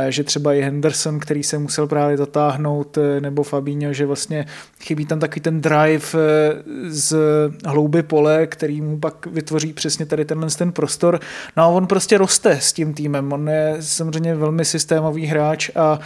[0.09, 4.47] že třeba i Henderson, který se musel právě dotáhnout, nebo Fabinho, že vlastně
[4.81, 6.19] chybí tam takový ten drive
[6.89, 7.17] z
[7.67, 11.21] hlouby pole, který mu pak vytvoří přesně tady tenhle ten prostor.
[11.57, 13.33] No a on prostě roste s tím týmem.
[13.33, 15.99] On je samozřejmě velmi systémový hráč a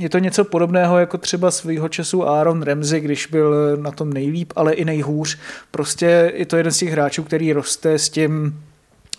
[0.00, 4.52] je to něco podobného jako třeba svýho času Aaron Ramsey, když byl na tom nejlíp,
[4.56, 5.38] ale i nejhůř.
[5.70, 8.62] Prostě je to jeden z těch hráčů, který roste s tím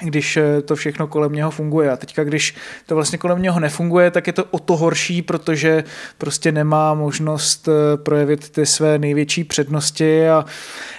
[0.03, 1.91] když eh, to všechno kolem něho funguje.
[1.91, 5.83] A teďka, když to vlastně kolem něho nefunguje, tak je to o to horší, protože
[6.17, 10.45] prostě nemá možnost eh, projevit ty své největší přednosti a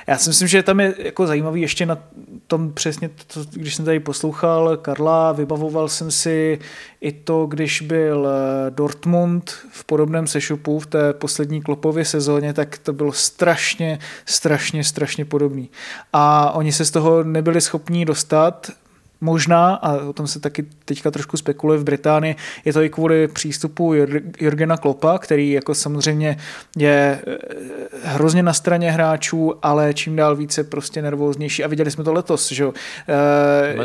[0.06, 1.98] já si myslím, že tam je jako zajímavý ještě na
[2.46, 6.58] tom přesně, to, když jsem tady poslouchal Karla, vybavoval jsem si
[7.00, 12.78] i to, když byl eh, Dortmund v podobném sešupu v té poslední klopově sezóně, tak
[12.78, 15.70] to bylo strašně, strašně, strašně podobný.
[16.12, 18.70] A oni se z toho nebyli schopní dostat,
[19.22, 23.28] možná, a o tom se taky teďka trošku spekuluje v Británii, je to i kvůli
[23.28, 23.94] přístupu
[24.40, 26.36] Jurgena Klopa, který jako samozřejmě
[26.76, 27.36] je eh,
[28.04, 31.64] hrozně na straně hráčů, ale čím dál více prostě nervóznější.
[31.64, 32.64] A viděli jsme to letos, že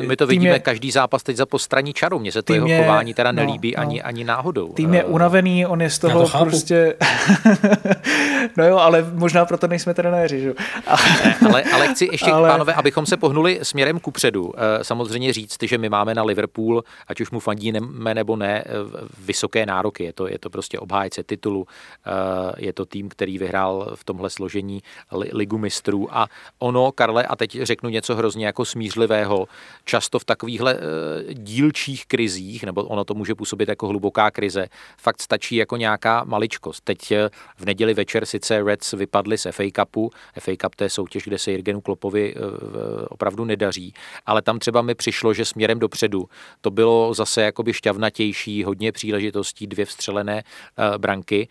[0.08, 2.78] My to vidíme je, každý zápas teď za postraní čaru, mně se to jeho je,
[2.78, 4.74] chování teda no, nelíbí no, ani, ani náhodou.
[4.74, 6.96] Tým je eh, unavený, on je z toho to prostě...
[8.58, 10.54] no jo, ale možná proto nejsme trenéři, že
[11.46, 12.50] ale, ale chci ještě, ale...
[12.50, 14.54] pánové, abychom se pohnuli směrem ku předu.
[14.58, 18.64] Eh, samozřejmě samozřejmě říct, že my máme na Liverpool, ať už mu fandíme nebo ne,
[19.20, 20.04] vysoké nároky.
[20.04, 22.12] Je to, je to prostě obhájce titulu, eh,
[22.58, 26.28] je to tým, který vyhrál v tomhle složení ligu mistrů a
[26.60, 29.48] ono, Karle, a teď řeknu něco hrozně jako smířlivého,
[29.86, 34.68] často v takovýchhle eh, dílčích krizích, nebo ono to může působit jako hluboká krize,
[34.98, 36.84] fakt stačí jako nějaká maličkost.
[36.84, 40.90] Teď eh, v neděli večer sice Reds vypadli z FA Cupu, FA Cup to je
[40.90, 42.36] soutěž, kde se Jirgenu Klopovi
[43.10, 43.94] opravdu nedaří,
[44.26, 46.30] ale tam třeba mi přišlo přišlo, že směrem dopředu
[46.62, 51.48] to bylo zase jakoby šťavnatější, hodně příležitostí, dvě vstřelené uh, branky.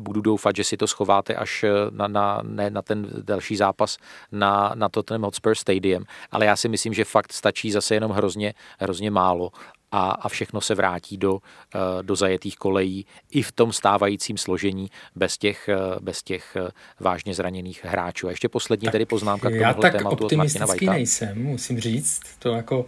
[0.00, 3.98] Budu doufat, že si to schováte až eh, na, na, ne, na ten další zápas
[4.32, 8.54] na, na Tottenham Hotspur Stadium, ale já si myslím, že fakt stačí zase jenom hrozně,
[8.78, 9.50] hrozně málo
[9.92, 11.38] a, a všechno se vrátí do,
[11.74, 15.68] eh, do zajetých kolejí i v tom stávajícím složení bez těch,
[16.00, 16.56] bez těch
[17.00, 18.26] vážně zraněných hráčů.
[18.26, 22.20] A ještě poslední tak tedy poznámka k tomuhle já tak tématu optimistický nejsem, musím říct.
[22.38, 22.86] To jako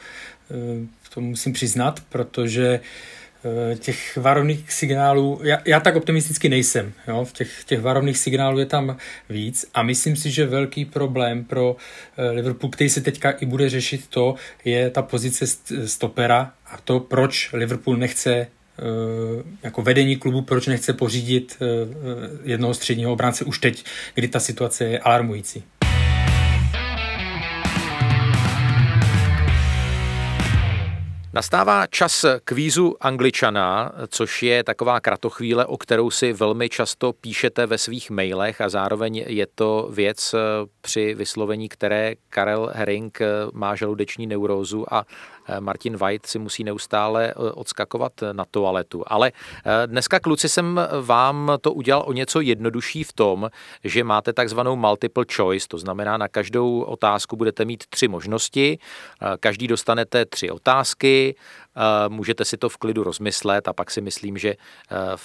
[0.50, 2.80] Eh, to musím přiznat, protože eh,
[3.78, 7.24] těch varovných signálů, já, já tak optimisticky nejsem, jo?
[7.24, 8.96] v těch, těch varovných signálů je tam
[9.28, 11.76] víc a myslím si, že velký problém pro
[12.16, 14.34] eh, Liverpool, který se teďka i bude řešit to,
[14.64, 15.46] je ta pozice
[15.86, 18.46] stopera a to, proč Liverpool nechce
[19.62, 21.58] jako vedení klubu, proč nechce pořídit
[22.44, 23.84] jednoho středního obránce už teď,
[24.14, 25.64] kdy ta situace je alarmující.
[31.32, 37.78] Nastává čas kvízu Angličana, což je taková kratochvíle, o kterou si velmi často píšete ve
[37.78, 40.34] svých mailech a zároveň je to věc,
[40.80, 43.18] při vyslovení které Karel Herring
[43.52, 45.04] má žaludeční neurózu a
[45.39, 49.04] Eh, Martin White si musí neustále eh, odskakovat na toaletu.
[49.06, 53.50] Ale eh, dneska, kluci, jsem vám to udělal o něco jednodušší v tom,
[53.84, 58.78] že máte takzvanou multiple choice, to znamená, na každou otázku budete mít tři možnosti,
[59.40, 61.34] každý dostanete tři otázky,
[62.08, 64.54] můžete si to v klidu rozmyslet a pak si myslím, že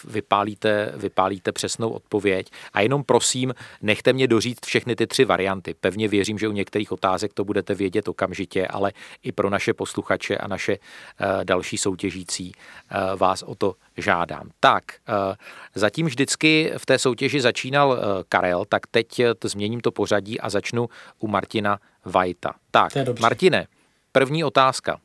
[0.04, 2.48] vypálíte, vypálíte přesnou odpověď.
[2.74, 5.74] A jenom prosím, nechte mě doříct všechny ty tři varianty.
[5.74, 8.91] Pevně věřím, že u některých otázek to budete vědět okamžitě, ale
[9.24, 10.78] i pro naše posluchače a naše
[11.43, 12.52] další soutěžící
[13.16, 14.50] vás o to žádám.
[14.60, 14.84] Tak,
[15.76, 20.89] zatím vždycky v té soutěži začínal Karel, tak teď změním to pořadí a začnu
[21.20, 22.54] u Martina Vajta.
[22.72, 23.68] Tak, Martine,
[24.12, 25.00] první otázka.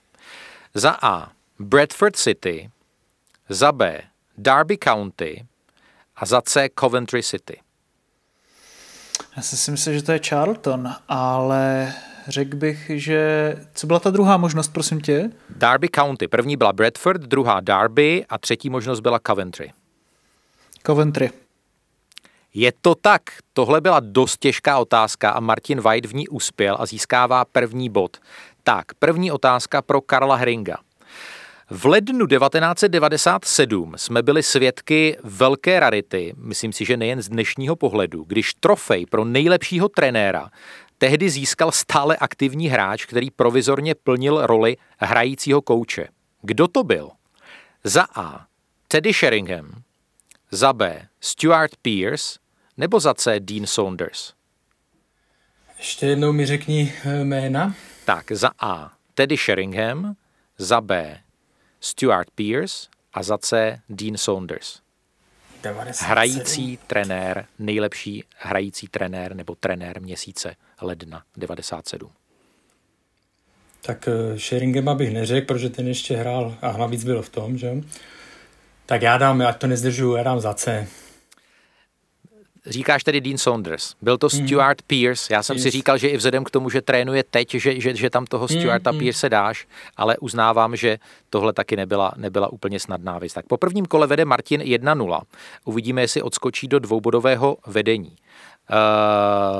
[0.74, 1.32] Za A.
[1.58, 2.70] Bradford City,
[3.48, 4.02] za B.
[4.38, 5.46] Derby County
[6.16, 6.68] a za C.
[6.80, 7.60] Coventry City.
[9.36, 11.94] Já si myslím, že to je Charlton, ale
[12.28, 13.54] řekl bych, že...
[13.74, 15.30] Co byla ta druhá možnost, prosím tě?
[15.50, 16.28] Derby County.
[16.28, 19.72] První byla Bradford, druhá Derby a třetí možnost byla Coventry.
[20.86, 21.30] Coventry.
[22.54, 23.22] Je to tak.
[23.52, 28.16] Tohle byla dost těžká otázka a Martin White v ní uspěl a získává první bod.
[28.62, 30.76] Tak, první otázka pro Karla Heringa.
[31.70, 38.24] V lednu 1997 jsme byli svědky velké rarity, myslím si, že nejen z dnešního pohledu,
[38.26, 40.50] když trofej pro nejlepšího trenéra
[41.04, 46.08] tehdy získal stále aktivní hráč, který provizorně plnil roli hrajícího kouče.
[46.42, 47.10] Kdo to byl?
[47.84, 48.46] Za A.
[48.88, 49.82] Teddy Sheringham,
[50.50, 51.08] za B.
[51.20, 52.38] Stuart Pierce
[52.76, 53.40] nebo za C.
[53.40, 54.32] Dean Saunders?
[55.78, 57.74] Ještě jednou mi řekni eh, jména.
[58.04, 58.92] Tak, za A.
[59.14, 60.16] Teddy Sheringham,
[60.58, 61.20] za B.
[61.80, 63.80] Stuart Pierce a za C.
[63.88, 64.80] Dean Saunders.
[65.64, 66.10] 97.
[66.10, 72.10] Hrající trenér, nejlepší hrající trenér nebo trenér měsíce ledna 97.
[73.86, 77.72] Tak eh, Sheringema bych neřekl, protože ten ještě hrál a navíc byl v tom, že?
[78.86, 80.86] Tak já dám, ať to nezdržu, já dám za C.
[82.66, 83.94] Říkáš tedy Dean Saunders.
[84.02, 84.86] Byl to Stuart mm.
[84.86, 85.32] Pierce.
[85.34, 85.76] Já jsem si Pierce.
[85.76, 88.92] říkal, že i vzhledem k tomu, že trénuje teď, že, že, že tam toho Stuarta
[88.92, 88.98] mm.
[88.98, 90.98] Pierce dáš, ale uznávám, že
[91.30, 93.32] tohle taky nebyla, nebyla úplně snadná věc.
[93.32, 95.20] Tak po prvním kole vede Martin 1-0.
[95.64, 98.16] Uvidíme, jestli odskočí do dvoubodového vedení.
[98.70, 98.76] Uh,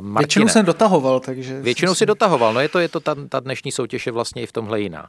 [0.00, 1.60] Martine, Většinou jsem dotahoval, takže...
[1.60, 4.46] Většinou si dotahoval, no je to, je to ta, ta dnešní soutěž je vlastně i
[4.46, 5.08] v tomhle jiná.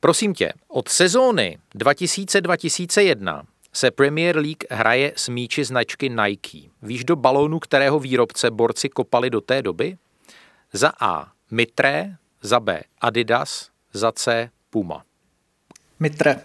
[0.00, 3.42] Prosím tě, od sezóny 2000-2001
[3.74, 6.58] se Premier League hraje s míči značky Nike.
[6.82, 9.96] Víš do balónu, kterého výrobce borci kopali do té doby?
[10.72, 11.32] Za A.
[11.50, 12.82] Mitre, za B.
[13.00, 14.50] Adidas, za C.
[14.70, 15.04] Puma.
[16.00, 16.40] Mitre.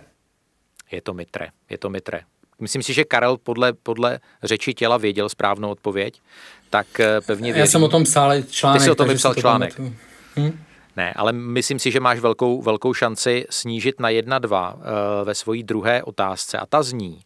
[0.91, 2.21] Je to Mitre, je to Mitre.
[2.59, 6.21] Myslím si, že Karel podle, podle řeči těla věděl správnou odpověď,
[6.69, 7.59] tak eh, pevně věřím.
[7.59, 8.81] Já jsem o tom psal článek.
[8.81, 9.79] Ty jsi o tom vypsal článek.
[9.79, 10.59] Hm?
[10.99, 14.81] Ne, ale myslím si, že máš velkou, velkou šanci snížit na 1-2 uh,
[15.23, 17.23] ve svojí druhé otázce a ta zní.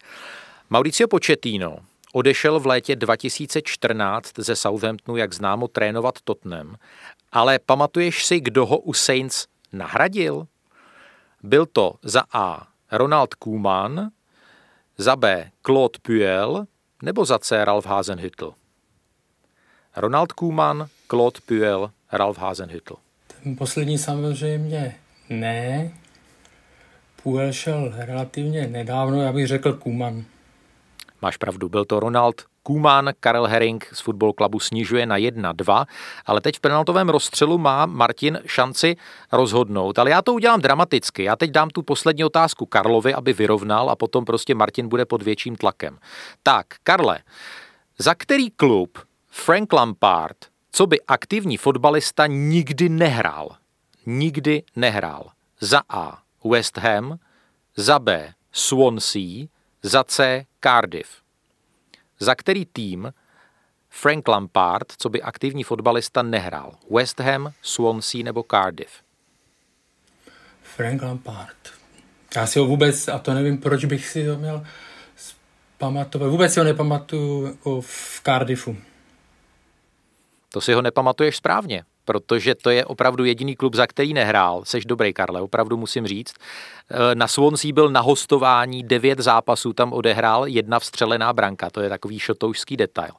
[0.70, 1.78] Mauricio Pochettino
[2.14, 6.76] odešel v létě 2014 ze Southamptonu, jak známo, trénovat Tottenham,
[7.32, 10.48] ale pamatuješ si, kdo ho u Saints nahradil?
[11.44, 12.68] Byl to za A.
[12.92, 14.10] Ronald Koeman,
[14.98, 15.50] za B.
[15.66, 16.66] Claude Puel
[17.02, 17.66] nebo za C.
[17.66, 18.54] Ralf Hasenhüttl?
[19.96, 23.03] Ronald Koeman, Claude Puel, Ralf Hasenhüttl.
[23.58, 24.96] Poslední samozřejmě
[25.30, 25.92] ne.
[27.24, 30.24] Půl šel relativně nedávno, já bych řekl Kuman.
[31.22, 35.86] Máš pravdu, byl to Ronald Kuman, Karel Herring z Football Clubu snižuje na 1-2,
[36.26, 38.96] ale teď v penaltovém rozstřelu má Martin šanci
[39.32, 41.24] rozhodnout, ale já to udělám dramaticky.
[41.24, 45.24] Já teď dám tu poslední otázku Karlovi, aby vyrovnal a potom prostě Martin bude pod
[45.24, 45.98] větším tlakem.
[46.44, 47.20] Tak, Karle,
[47.98, 48.98] za který klub
[49.30, 50.38] Frank Lampard,
[50.76, 53.58] co by aktivní fotbalista, nikdy nehrál?
[54.06, 55.32] Nikdy nehrál.
[55.60, 56.24] Za A.
[56.52, 57.20] West Ham,
[57.76, 58.34] za B.
[58.52, 59.48] Swansea,
[59.84, 60.46] za C.
[60.64, 61.10] Cardiff.
[62.20, 63.14] Za který tým
[63.90, 66.76] Frank Lampard, co by aktivní fotbalista, nehrál?
[66.92, 68.94] West Ham, Swansea nebo Cardiff?
[70.64, 71.58] Frank Lampard.
[72.36, 74.66] Já si ho vůbec, a to nevím, proč bych si ho měl
[75.78, 76.30] pamatovat.
[76.30, 78.78] Vůbec si ho nepamatuju jako v Cardiffu.
[80.54, 84.62] To si ho nepamatuješ správně, protože to je opravdu jediný klub, za který nehrál.
[84.66, 86.34] Seš dobrý, Karle, opravdu musím říct.
[86.92, 91.90] E, Na Swansea byl na hostování, devět zápasů tam odehrál, jedna vstřelená branka, to je
[91.90, 93.12] takový šotoušský detail.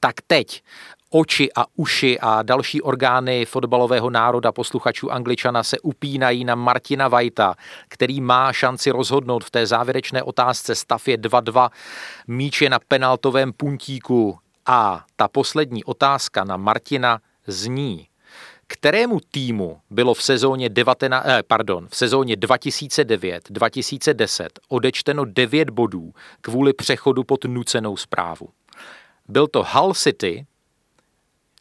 [0.00, 0.62] Tak teď
[1.10, 7.54] oči a uši a další orgány fotbalového národa posluchačů Angličana se upínají na Martina Vajta,
[7.88, 10.74] který má šanci rozhodnout v té závěrečné otázce.
[10.74, 11.70] Stav je 2-2,
[12.26, 18.08] míč je na penaltovém puntíku a ta poslední otázka na Martina zní,
[18.66, 26.72] kterému týmu bylo v sezóně, 19, eh, pardon, v sezóně 2009-2010 odečteno 9 bodů kvůli
[26.72, 28.48] přechodu pod nucenou zprávu.
[29.28, 30.46] Byl to Hull City,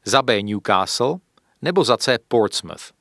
[0.06, 1.16] za B Newcastle
[1.62, 2.92] nebo za C Portsmouth.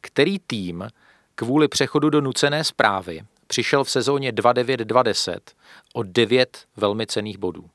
[0.00, 0.88] Který tým
[1.34, 5.38] kvůli přechodu do nucené zprávy přišel v sezóně 29-20
[5.92, 7.70] o 9 velmi cených bodů?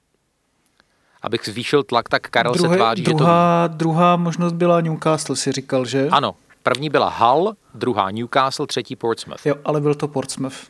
[1.22, 5.86] Abych zvýšil tlak, tak Karel Druhé, se tváří, druhá, druhá možnost byla Newcastle, si říkal,
[5.86, 6.04] že?
[6.04, 6.16] že to...
[6.16, 9.46] Ano, první byla Hull, druhá Newcastle, třetí Portsmouth.
[9.46, 10.68] Jo, ale byl to Portsmouth.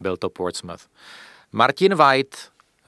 [0.00, 0.86] Byl to Portsmouth.
[1.52, 2.36] Martin White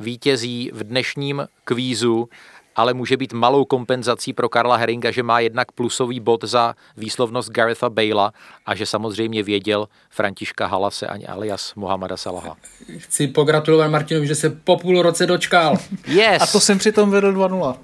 [0.00, 2.28] vítězí v dnešním kvízu
[2.76, 7.50] ale může být malou kompenzací pro Karla Heringa, že má jednak plusový bod za výslovnost
[7.50, 8.32] Garetha Bale'a
[8.66, 12.56] a že samozřejmě věděl Františka Halase ani alias Mohameda Salaha.
[12.98, 15.76] Chci pogratulovat Martinovi, že se po půl roce dočkal.
[16.06, 16.42] Yes!
[16.42, 17.76] A to jsem přitom vedl 2-0.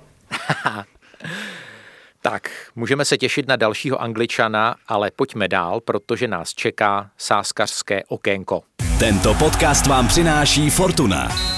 [2.23, 8.63] Tak, můžeme se těšit na dalšího angličana, ale pojďme dál, protože nás čeká sáskařské okénko.
[8.99, 11.58] Tento podcast vám přináší Fortuna.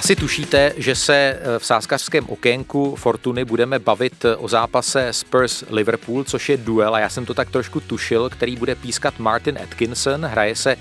[0.00, 6.24] Asi tušíte, že se eh, v sáskařském okénku Fortuny budeme bavit eh, o zápase Spurs-Liverpool,
[6.24, 10.24] což je duel, a já jsem to tak trošku tušil, který bude pískat Martin Atkinson,
[10.24, 10.78] hraje se eh,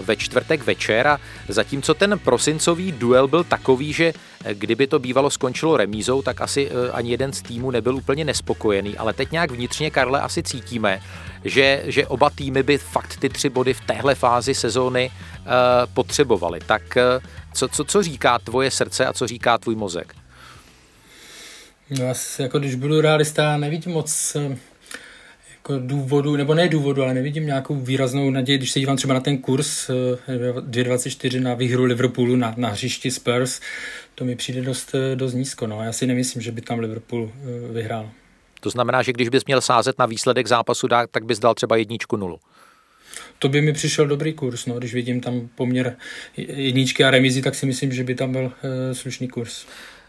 [0.00, 1.18] ve čtvrtek večer a
[1.48, 4.12] zatímco ten prosincový duel byl takový, že
[4.52, 9.12] kdyby to bývalo skončilo remízou, tak asi ani jeden z týmů nebyl úplně nespokojený, ale
[9.12, 11.00] teď nějak vnitřně, Karle, asi cítíme,
[11.44, 15.10] že, že oba týmy by fakt ty tři body v téhle fázi sezóny
[15.94, 16.60] potřebovali.
[16.66, 16.98] Tak
[17.54, 20.14] co, co, co říká tvoje srdce a co říká tvůj mozek?
[21.90, 24.58] No asi jako když budu realista, nevidím moc eh,
[25.50, 29.20] jako důvodu, nebo ne důvodu, ale nevidím nějakou výraznou naději, když se dívám třeba na
[29.20, 33.60] ten kurz 2.24 na výhru Liverpoolu na, na hřišti Spurs,
[34.14, 35.66] to mi přijde dost, dost nízko.
[35.66, 35.82] No.
[35.82, 37.32] Já si nemyslím, že by tam Liverpool
[37.72, 38.10] vyhrál.
[38.60, 42.16] To znamená, že když bys měl sázet na výsledek zápasu, tak bys dal třeba jedničku
[42.16, 42.38] nulu.
[43.42, 44.78] To by mi přišel dobrý kurz, no.
[44.78, 45.96] když vidím tam poměr
[46.36, 49.66] jedničky a remizy, tak si myslím, že by tam byl e, slušný kurz.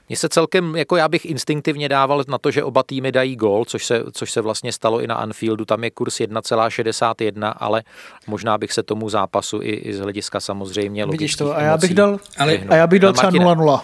[0.10, 3.66] Mně se celkem, jako já bych instinktivně dával na to, že oba týmy dají gól,
[3.66, 7.84] což se, což se vlastně stalo i na Anfieldu, tam je kurz 1,61, ale
[8.28, 11.94] možná bych se tomu zápasu i, i z hlediska samozřejmě Vidíš to, a já bych
[11.94, 13.82] dal, ale, a já bych dal třeba 0-0.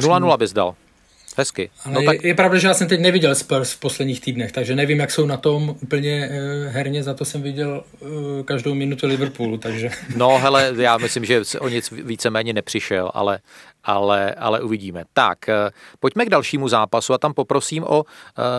[0.00, 0.74] 0-0 bys dal.
[1.36, 1.70] Hezky.
[1.86, 2.22] No, tak...
[2.22, 5.10] je, je pravda, že já jsem teď neviděl Spurs v posledních týdnech, takže nevím, jak
[5.10, 8.08] jsou na tom úplně uh, herně, za to jsem viděl uh,
[8.44, 9.90] každou minutu Liverpoolu, takže...
[10.16, 13.38] No hele, já myslím, že o nic víceméně nepřišel, ale
[13.86, 15.04] ale, ale uvidíme.
[15.12, 15.70] Tak, eh,
[16.00, 18.04] pojďme k dalšímu zápasu a tam poprosím o uh,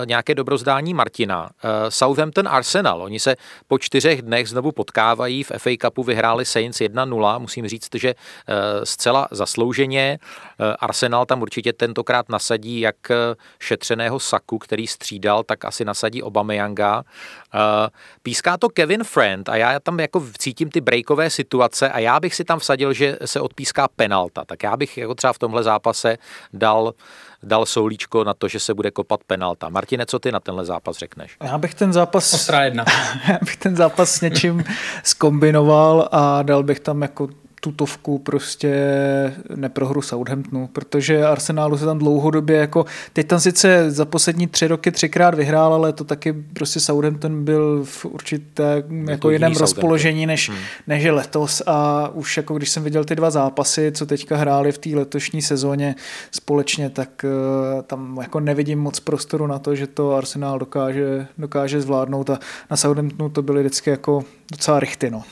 [0.06, 1.44] nějaké dobrozdání Martina.
[1.44, 3.36] Uh, Southampton Arsenal, oni se
[3.68, 8.56] po čtyřech dnech znovu potkávají, v FA Cupu vyhráli Saints 1-0, musím říct, že uh,
[8.84, 10.20] zcela zaslouženě.
[10.60, 12.96] Uh, Arsenal tam určitě tentokrát nasadí jak
[13.60, 16.98] šetřeného Saku, který střídal, tak asi nasadí Obameyanga.
[16.98, 17.62] Uh,
[18.24, 22.36] píská to Kevin Friend a já tam jako cítím ty breakové situace a já bych
[22.36, 24.46] si tam vsadil, že se odpíská penalta.
[24.46, 26.18] Tak já bych jako třeba v tomhle zápase
[26.54, 26.94] dal,
[27.44, 29.70] dal soulíčko na to, že se bude kopat penalta.
[29.70, 31.38] Martine, co ty na tenhle zápas řekneš?
[31.44, 32.34] Já bych ten zápas...
[32.34, 32.86] Ostrá jedna.
[33.30, 34.64] já bych ten zápas s něčím
[35.04, 37.28] skombinoval a dal bych tam jako
[37.68, 38.74] tutovku prostě
[39.56, 44.92] neprohru Southamptonu, protože Arsenálu se tam dlouhodobě jako, teď tam sice za poslední tři roky
[44.92, 50.58] třikrát vyhrál, ale to taky prostě Southampton byl v určité jako jiném rozpoložení než, hmm.
[50.88, 54.72] než je letos a už jako když jsem viděl ty dva zápasy, co teďka hráli
[54.72, 55.96] v té letošní sezóně
[56.32, 61.82] společně, tak uh, tam jako nevidím moc prostoru na to, že to Arsenal dokáže, dokáže
[61.82, 62.40] zvládnout a
[62.72, 65.24] na Southamptonu to byly vždycky jako docela rychty, no.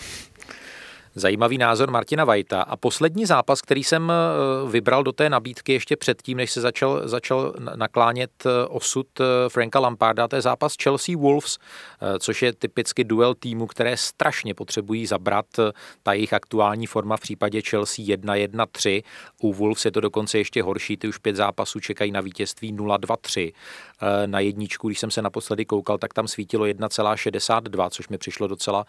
[1.18, 2.62] Zajímavý názor Martina Vajta.
[2.62, 7.08] A poslední zápas, který jsem eh, vybral do té nabídky ještě předtím, než se začal,
[7.08, 11.58] začal naklánět eh, osud eh, Franka Lamparda, to je zápas Chelsea Wolves,
[12.20, 15.46] což je typicky duel týmu, které strašně potřebují zabrat
[16.04, 19.04] ta jejich aktuální forma v případě Chelsea 1-1-3.
[19.42, 23.54] U Wolves je to dokonce ještě horší, ty už pět zápasů čekají na vítězství 0-2-3.
[24.26, 28.86] Na jedničku, když jsem se naposledy koukal, tak tam svítilo 1,62, což mi přišlo docela,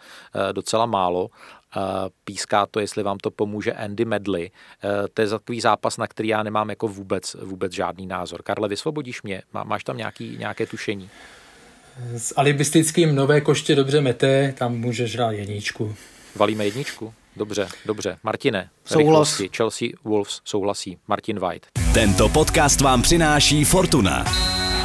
[0.53, 1.31] docela málo.
[2.25, 4.51] Píská to, jestli vám to pomůže Andy Medley.
[5.15, 8.43] To je takový zápas, na který já nemám jako vůbec, vůbec žádný názor.
[8.43, 9.43] Karle, vysvobodíš mě?
[9.65, 11.11] Máš tam nějaký, nějaké tušení?
[12.17, 15.95] S alibistickým nové koště dobře mete, tam můžeš dát jedničku.
[16.37, 17.15] Valíme jedničku?
[17.37, 18.19] Dobře, dobře.
[18.23, 19.43] Martine, Souhlas.
[19.57, 20.99] Chelsea Wolves souhlasí.
[21.09, 21.67] Martin White.
[21.95, 24.25] Tento podcast vám přináší Fortuna.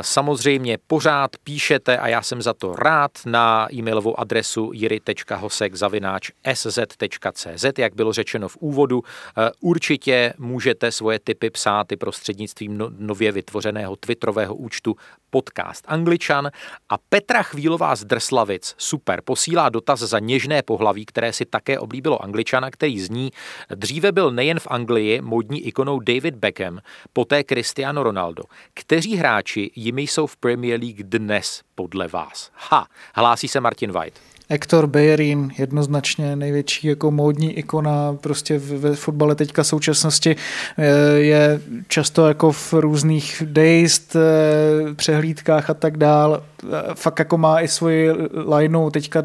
[0.00, 8.12] samozřejmě pořád píšete a já jsem za to rád na e-mailovou adresu jiry.hosek.sz.cz, jak bylo
[8.12, 9.02] řečeno v úvodu.
[9.02, 14.96] Eh, určitě můžete svoje typy psát i prostřednictvím no, nově vytvořeného twitterového účtu
[15.30, 16.50] podcast Angličan
[16.88, 22.22] a Petra Chvílová z Drslavic, super, posílá dotaz za něžné pohlaví, které si také oblíbilo
[22.22, 23.30] Angličana, který zní,
[23.74, 26.78] dříve byl nejen v Anglii modní ikonou David Beckham,
[27.12, 28.42] poté Cristiano Ronaldo.
[28.74, 32.50] Kteří hráči jimi jsou v Premier League dnes podle vás?
[32.54, 34.32] Ha, hlásí se Martin White.
[34.52, 40.36] Hector Bellerin, jednoznačně největší jako módní ikona prostě ve fotbale teďka současnosti
[40.78, 40.84] eh,
[41.18, 46.42] je často jako v různých days, eh, přehlídkách a tak dál.
[46.64, 48.10] Eh, fakt jako má i svoji
[48.56, 49.22] lineu teďka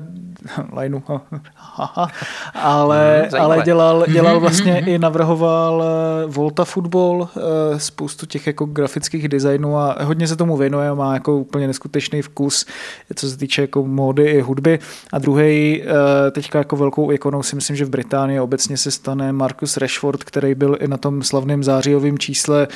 [0.74, 1.02] lineu,
[2.56, 4.90] ale, hmm, ale dělal, dělal mhm, vlastně mhm, mhm.
[4.90, 5.84] i navrhoval
[6.28, 7.30] Volta Football,
[7.78, 12.66] spoustu těch jako grafických designů a hodně se tomu věnuje, má jako úplně neskutečný vkus,
[13.16, 14.80] co se týče jako módy i hudby.
[15.14, 15.84] A druhý
[16.32, 20.56] teďka jako velkou ikonou si myslím, že v Británii obecně se stane Marcus Rashford, který
[20.56, 22.68] byl i na tom slavném zářijovém čísle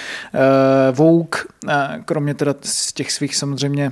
[0.92, 1.42] Vogue,
[2.06, 3.92] kromě teda z těch svých samozřejmě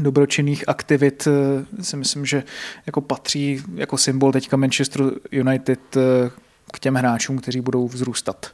[0.00, 2.42] dobročinných aktivit eh, si myslím, že
[2.86, 6.00] jako patří jako symbol teďka Manchester United eh,
[6.72, 8.50] k těm hráčům, kteří budou vzrůstat.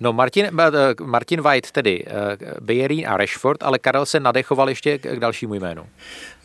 [0.00, 2.04] No Martin, eh, Martin White tedy,
[2.60, 5.86] Bejerín a Rashford, ale Karel se nadechoval ještě k dalšímu jménu.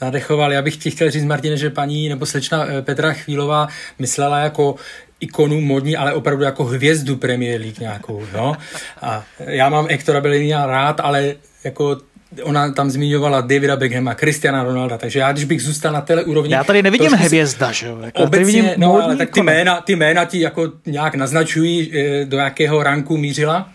[0.01, 3.67] Nadechoval, já bych ti chtěl říct, Martine, že paní nebo slečna Petra Chvílová
[3.99, 4.75] myslela jako
[5.19, 8.57] ikonu modní, ale opravdu jako hvězdu Premier League nějakou, no.
[9.01, 11.97] A já mám Ektora Bellinina rád, ale jako
[12.43, 16.53] ona tam zmiňovala Davida Beckhama, Cristiana Ronalda, takže já když bych zůstal na téhle úrovni...
[16.53, 17.99] Já tady nevidím hvězda, že jo?
[18.01, 22.25] Jako obecně, vidím no, ale tak ty jména, ty jména ti jako nějak naznačují, eh,
[22.25, 23.69] do jakého ranku mířila,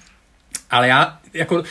[0.71, 1.63] ale já jako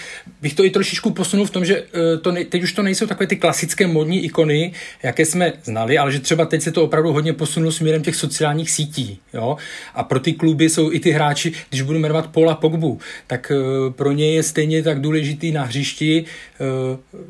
[0.41, 3.07] bych to i trošičku posunul v tom, že eh, to ne, teď už to nejsou
[3.07, 7.13] takové ty klasické modní ikony, jaké jsme znali, ale že třeba teď se to opravdu
[7.13, 9.19] hodně posunulo směrem těch sociálních sítí.
[9.33, 9.57] Jo?
[9.95, 13.91] A pro ty kluby jsou i ty hráči, když budu jmenovat Paula Pogbu, tak eh,
[13.91, 17.25] pro ně je stejně tak důležitý na hřišti eh,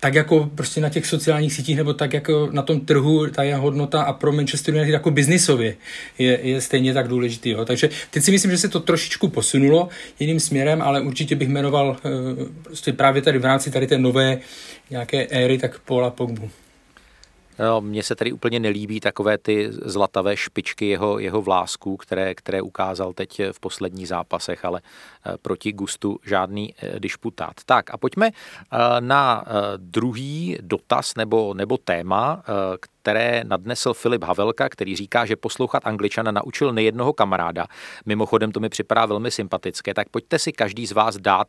[0.00, 3.56] tak jako prostě na těch sociálních sítích nebo tak jako na tom trhu ta je
[3.56, 5.76] hodnota a pro Manchester United jako biznisově
[6.18, 7.50] je, je stejně tak důležitý.
[7.50, 7.64] Jo.
[7.64, 9.88] Takže teď si myslím, že se to trošičku posunulo
[10.20, 14.38] jiným směrem, ale určitě bych jmenoval uh, prostě právě tady v rámci tady té nové
[14.90, 16.50] nějaké éry, tak Paula Pogbu.
[17.58, 22.62] No, mně se tady úplně nelíbí takové ty zlatavé špičky jeho, jeho vlásků, které, které
[22.62, 24.80] ukázal teď v posledních zápasech, ale
[25.26, 27.54] eh, proti gustu žádný eh, disputát.
[27.66, 29.44] Tak a pojďme eh, na
[29.76, 32.42] druhý dotaz nebo, nebo téma,
[33.00, 37.66] které nadnesl Filip Havelka, který říká, že poslouchat Angličana naučil nejednoho kamaráda.
[38.06, 41.48] Mimochodem to mi připadá velmi sympatické, tak pojďte si každý z vás dát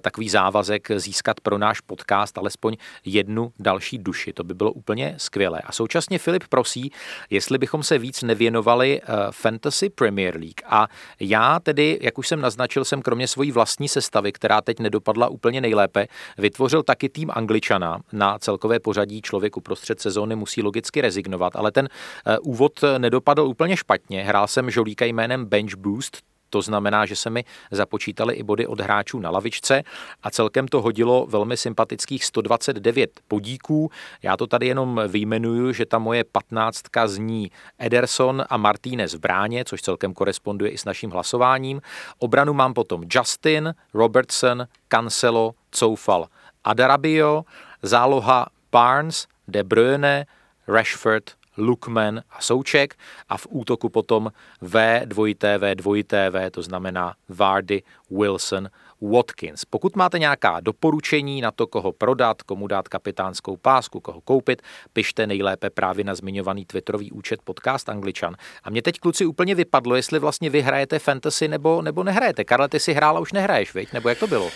[0.00, 4.32] takový závazek získat pro náš podcast alespoň jednu další duši.
[4.32, 5.60] To by bylo úplně skvělé.
[5.64, 6.92] A současně Filip prosí,
[7.30, 10.60] jestli bychom se víc nevěnovali eh, Fantasy Premier League.
[10.66, 10.86] A
[11.20, 15.60] já tedy, jak už jsem naznačil, jsem kromě svojí vlastní sestavy, která teď nedopadla úplně
[15.60, 16.06] nejlépe,
[16.38, 21.88] vytvořil taky tým Angličana na celkové pořadí člověku prostřed sezóny musí logicky rezignovat, ale ten
[22.26, 24.24] eh, úvod nedopadl úplně špatně.
[24.24, 28.80] Hrál jsem žolíka jménem Bench Boost, to znamená, že se mi započítali i body od
[28.80, 29.82] hráčů na lavičce
[30.22, 33.90] a celkem to hodilo velmi sympatických 129 podíků.
[34.22, 39.64] Já to tady jenom vyjmenuju, že ta moje patnáctka zní Ederson a Martínez v bráně,
[39.64, 41.80] což celkem koresponduje i s naším hlasováním.
[42.18, 46.26] Obranu mám potom Justin, Robertson, Cancelo, Coufal,
[46.64, 47.42] Adarabio,
[47.82, 50.26] záloha Barnes, De Bruyne,
[50.68, 52.94] Rashford, Lukman a Souček
[53.28, 58.68] a v útoku potom V, dvojité V, dvojité V, to znamená Vardy, Wilson,
[59.00, 59.64] Watkins.
[59.64, 65.26] Pokud máte nějaká doporučení na to, koho prodat, komu dát kapitánskou pásku, koho koupit, pište
[65.26, 68.36] nejlépe právě na zmiňovaný twitterový účet podcast Angličan.
[68.64, 72.44] A mě teď kluci úplně vypadlo, jestli vlastně vy hrajete fantasy nebo, nebo nehrajete.
[72.44, 73.92] Karle, ty si hrála, už nehraješ, viď?
[73.92, 74.50] Nebo jak to bylo?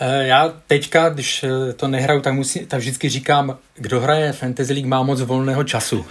[0.00, 4.72] Eh, já teďka, když eh, to nehraju, tak, musí, tak vždycky říkám, kdo hraje Fantasy
[4.72, 6.06] League má moc volného času.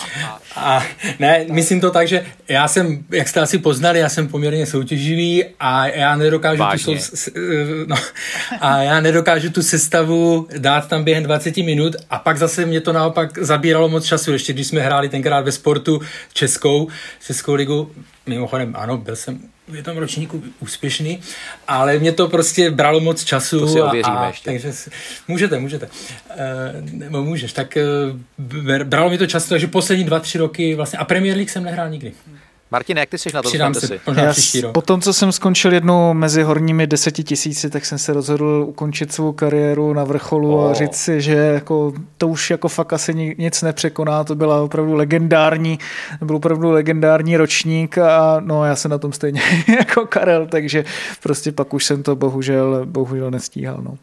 [0.56, 0.82] A
[1.18, 5.44] ne, myslím to tak, že já jsem, jak jste asi poznali, já jsem poměrně soutěživý
[5.60, 7.40] a já nedokážu tu sou, eh,
[7.86, 7.96] no,
[8.60, 12.92] a já nedokážu tu sestavu dát tam během 20 minut a pak zase mě to
[12.92, 16.00] naopak zabíralo moc času, ještě když jsme hráli tenkrát ve sportu
[16.32, 16.88] Českou,
[17.26, 17.90] Českou ligu,
[18.26, 21.20] mimochodem ano, byl jsem v tom ročníku úspěšný,
[21.68, 23.60] ale mě to prostě bralo moc času.
[23.60, 24.50] To si ověříme a, ještě.
[24.50, 24.72] Takže
[25.28, 25.88] můžete, můžete.
[27.10, 27.52] Uh, můžeš.
[27.52, 27.78] Tak
[28.38, 30.98] uh, bralo mi to času, takže poslední dva, tři roky vlastně.
[30.98, 32.12] A Premier League jsem nehrál nikdy.
[32.70, 34.32] Martin, jak ty jsi na to Přidám se, Já
[34.72, 39.12] po tom, co jsem skončil jednou mezi horními deseti tisíci, tak jsem se rozhodl ukončit
[39.12, 40.70] svou kariéru na vrcholu oh.
[40.70, 44.94] a říct si, že jako, to už jako fakt asi nic nepřekoná, to byla opravdu
[44.94, 45.78] legendární,
[46.18, 49.42] to byl opravdu legendární ročník a no já jsem na tom stejně
[49.78, 50.84] jako Karel, takže
[51.22, 53.78] prostě pak už jsem to bohužel, bohužel nestíhal.
[53.82, 53.98] No.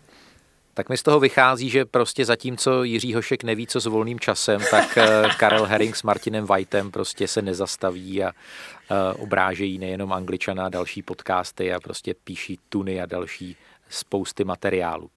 [0.78, 4.62] Tak mi z toho vychází, že prostě zatímco Jiří Hošek neví, co s volným časem,
[4.72, 10.70] tak eh, Karel Herring s Martinem Whiteem prostě se nezastaví a eh, obrážejí nejenom Angličana
[10.70, 13.56] další podcasty a prostě píší tuny a další
[13.90, 15.10] spousty materiálu.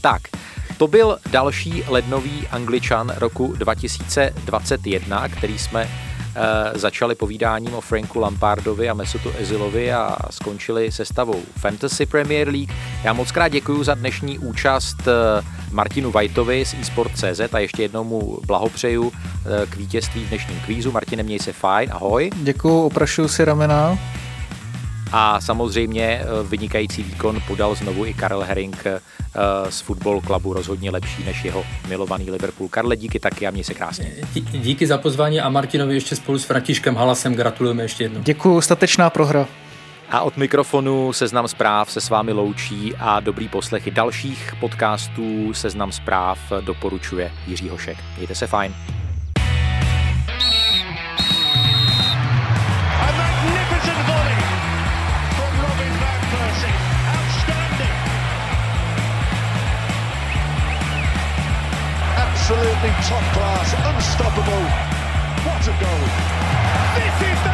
[0.00, 0.22] Tak,
[0.78, 6.09] to byl další lednový angličan roku 2021, který jsme
[6.74, 12.72] začali povídáním o Franku Lampardovi a Mesutu Ezilovi a skončili sestavou Fantasy Premier League.
[13.04, 18.04] Já moc krát děkuji za dnešní účast eh, Martinu Vajtovi z eSport.cz a ještě jednou
[18.04, 20.92] mu blahopřeju e, k vítězství v dnešním kvízu.
[20.92, 22.30] Martine, měj se fajn, ahoj.
[22.36, 23.98] Děkuji, oprašuju si ramena.
[25.12, 29.00] A samozřejmě eh, vynikající výkon podal znovu i Karel Herring eh,
[29.68, 32.68] z Football Clubu, rozhodně lepší než jeho milovaný Liverpool.
[32.68, 34.12] Karle, díky taky a měj se krásně.
[34.52, 38.20] Díky za pozvání a Martinovi ještě spolu s Františkem Halasem gratulujeme ještě jednou.
[38.22, 39.46] Děkuji, statečná prohra.
[40.10, 45.92] A od mikrofonu Seznam zpráv se s vámi loučí a dobrý poslechy dalších podcastů Seznam
[45.92, 47.98] zpráv doporučuje Jiří Hošek.
[48.16, 48.74] Mějte se fajn.
[62.80, 64.64] Absolutely top class, unstoppable.
[65.44, 66.06] What a goal.
[66.96, 67.49] This is the